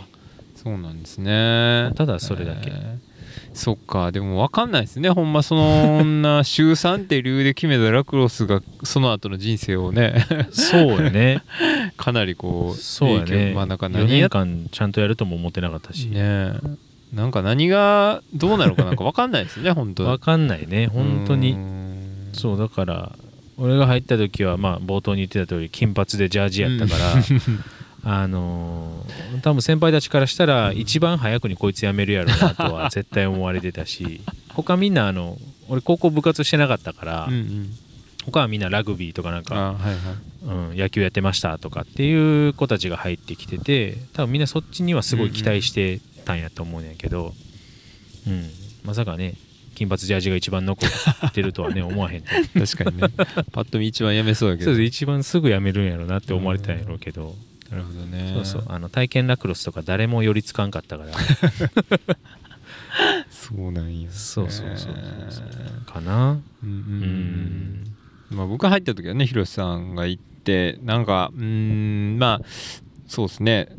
[0.61, 1.91] そうなんですね。
[1.95, 2.69] ただそれだけ。
[2.69, 3.09] えー
[3.53, 4.11] そっか。
[4.11, 5.09] でも分かんないですね。
[5.09, 10.25] ほんまそのんな週3って理由で決めたラクロスがその後の人生をね。
[10.51, 11.43] そうやね。
[11.97, 16.51] かなりこうそうやね、まあなんか4何や年間ちゃんとやるとも思ってなかったし、ねえ。
[17.13, 21.57] なんか何がどうなるかなんか分かんないですね本当分かんないね本当に。
[22.33, 23.11] そうだから
[23.57, 27.15] 俺が入った時はまあ冒頭に言ってた通り金髪でジャージやったから、
[28.03, 34.21] あのー多分先輩たちからしたら一番早くにこいつ辞めるやろなとは絶対思われてたし
[34.53, 35.37] 他みんなあの
[35.69, 37.69] 俺高校部活してなかったから、うんうん。
[38.25, 40.71] 他はみんなラグビーとかなんか、あはいはい。
[40.71, 47.33] うん、野球やってましたとかっていう子たちが入ってきてて多分みんなそっちにはすごい期待してたんやと思うんやけど、
[48.27, 48.49] うん。
[48.83, 49.35] まさかね
[49.75, 50.85] 金髪ジャージが一番残
[51.27, 52.27] ってるとはね 思わへんと。
[52.53, 53.07] 確かにね。
[53.51, 54.71] パッと見一番やめそうだけど。
[54.71, 57.35] そうです一番すぐ辞めるんやろなって思われてたんやろうけど、
[57.71, 58.31] なるほどね。
[58.33, 58.63] そうそう。
[58.67, 61.11] あの体験ラクロスとか誰も寄りつかんかったから。
[63.29, 64.95] そうなんやそうそうそう
[65.29, 66.33] そうへかな。
[66.63, 72.45] ーうんうんまあ僕入った時はね広瀬さんが行ってなんかうーんまあ
[73.07, 73.69] そうですね。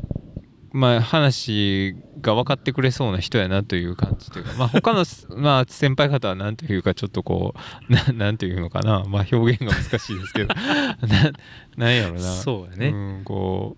[0.73, 5.03] まあ話が分かってくれそうな人やなという感じというかまあ他の
[5.35, 7.53] まあ先輩方は何というかちょっとこ
[7.89, 9.03] うななんていうのかな。
[9.07, 10.53] まあ表現が難しいですけど。
[10.55, 11.31] な
[11.77, 12.21] なんやろな。
[12.21, 13.77] そうやね、うん、こ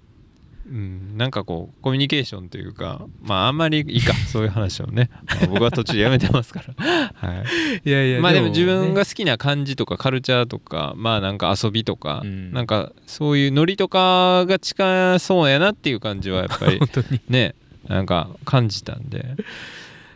[0.66, 6.74] う、うん、なんかこうコミュニケーションというかまああんまりいいか そういう話をね、まあ僕は途中でやめてますから、
[7.16, 7.44] は
[7.84, 12.52] い、いやいやまあでも自分ねが好きな感じとかカルチャーとかまあなんか遊びとか、うん。
[12.54, 17.22] なんかそういうノリとかが近そうやなっていう感じはやっぱり 本当に。
[17.30, 17.56] ね
[17.88, 19.36] なんか感じたんで。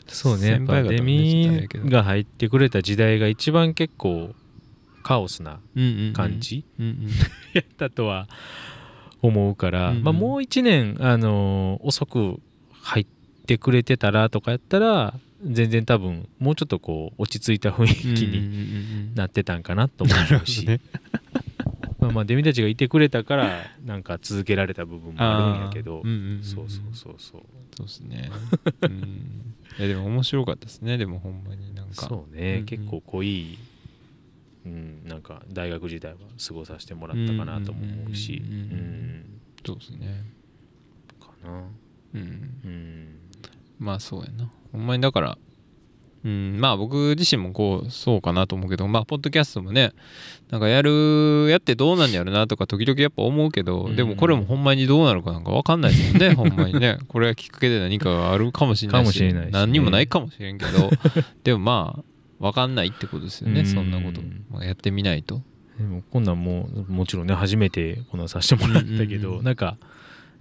[0.07, 4.33] そうねやっぱ先輩デミが入ってくれた時代が一番結構
[5.03, 5.59] カオスな
[6.13, 7.09] 感じ、うんうん。
[7.53, 8.27] やったとは
[9.22, 10.03] 思うから、うんうん。
[10.03, 12.39] まあ、もう1年、あのー遅く
[12.72, 13.05] 入っ
[13.45, 15.13] てくれてたらとかやったら
[15.43, 20.13] 全然多分もうちょっとこう落ち着いた雰囲気にうんなってたんかなと思
[20.43, 20.82] うし、なる
[21.99, 27.41] まあまあデミたちがいてくれたからなんか続けられた部分もあるんやけど、うんうんうんそうそうそうそう。
[27.76, 28.30] そうですね。
[28.82, 29.55] うん。
[29.78, 30.97] いやでも面白かったですね。
[30.97, 32.07] でもほんまになんか。
[32.07, 32.65] そうね、うんうん。
[32.65, 33.57] 結構濃い、
[34.68, 40.24] うん、なんか大学時代は過ごさせてもらったかなとも思うし、うんそうですね。
[41.20, 41.63] かな。
[42.13, 42.20] うん。
[42.63, 43.20] うん。
[43.80, 44.49] まあそうやな。
[44.72, 45.38] ほんまにだから。
[46.24, 49.93] うん、まあ僕自身もこうそうかなと思うけどまあポッドキャストもね
[50.49, 53.95] なんかやるやってどうなんやろなとか時々やっぱ思うけど、うん。
[53.95, 56.34] でもこれもほんまにどうなるかなんか分かんないですもんね。
[56.36, 56.97] ほんまにね。
[57.07, 59.05] これがきっかけで何かがあるかもしれないし。
[59.05, 59.51] かもしれないしね。
[59.51, 60.89] 何にもないかもしれんけど。
[61.43, 62.03] でもまあ
[62.39, 63.65] 分かんないってことですよね、うん。
[63.65, 64.21] そんなこと、
[64.51, 65.41] まあ、やってみないと。
[65.77, 69.45] でもこんなんもうもちろんね初めてこんなんさせてもらったけど、うんうんうん。
[69.45, 69.77] なんか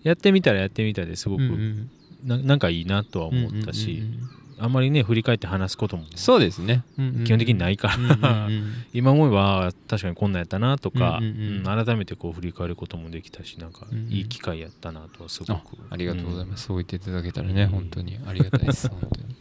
[0.03, 1.91] やってみたらやってみたですごく、うんうん
[2.25, 4.31] ななんかいいなとは思ったし、うんうんうんうん。
[4.59, 6.83] あんまりね振り返って話すこともそうですね、
[7.25, 8.73] 基本的にないから、うんうんうん。
[8.95, 11.69] 今思えば確かにこんなんやったなとか、うんうんうん。
[11.69, 14.13] うん改めてこう振り返ることもできたしなんかうんうん。
[14.13, 19.37] いい機会やったなとはすごあく、ありがとうございます、す、そう言っていただけたらね、うん本当にありがたいです 本当に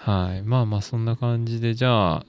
[0.00, 0.42] はい。
[0.42, 2.26] まあまあそんな感じでじゃあ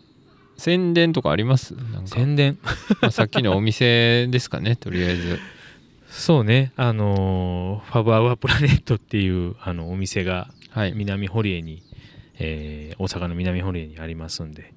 [0.58, 1.74] 宣伝とかあります？
[1.76, 2.58] なんか、宣伝？
[3.02, 5.40] まあ、さっきのお店ですかね とりあえず。
[6.10, 6.74] そうね。
[6.76, 10.94] あのーファブアワープラネットっていうあのお店がはい。
[10.94, 11.82] 南堀江に、
[12.38, 14.74] えー大阪の南堀江にありますんで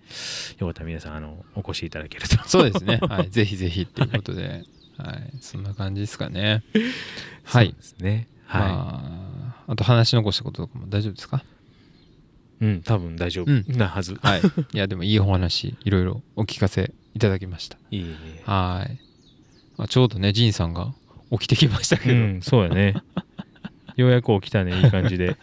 [0.61, 2.37] よかったら皆さんあのお越しいただけると。
[2.49, 4.63] そうですね、 はい、ぜひぜひっていうことで、
[4.97, 6.63] はい、そんな感じですかね。
[7.43, 8.29] はいそうですね。
[8.47, 11.45] はい、まあ、あと話し残したこととかも大丈夫ですか？
[12.65, 13.51] うん多分大丈夫。
[13.51, 13.65] うん。
[13.69, 14.41] なはず、はい。
[14.73, 17.77] いやでもいいお話いろいろお聞かせいただきました。
[17.91, 18.99] いいねはい、
[19.77, 20.95] まあ、ちょうどねジンさんが
[21.31, 22.95] 起きてきましたけど、うんそうやね。
[23.97, 25.37] ようやく起きたねいい感じで。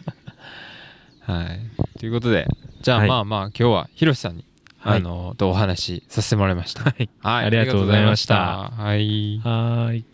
[1.22, 1.60] はい。
[1.98, 2.48] ということで
[2.82, 3.08] じゃあはい。
[3.08, 4.44] まあまあ今日はひろしさんに、
[4.78, 4.98] はい。
[4.98, 6.82] あのとお話しさせてもらいました。
[6.82, 7.08] はい。
[7.20, 7.44] はい。
[7.46, 8.70] ありがとうございました。
[8.70, 9.40] はい。
[9.44, 10.04] はーい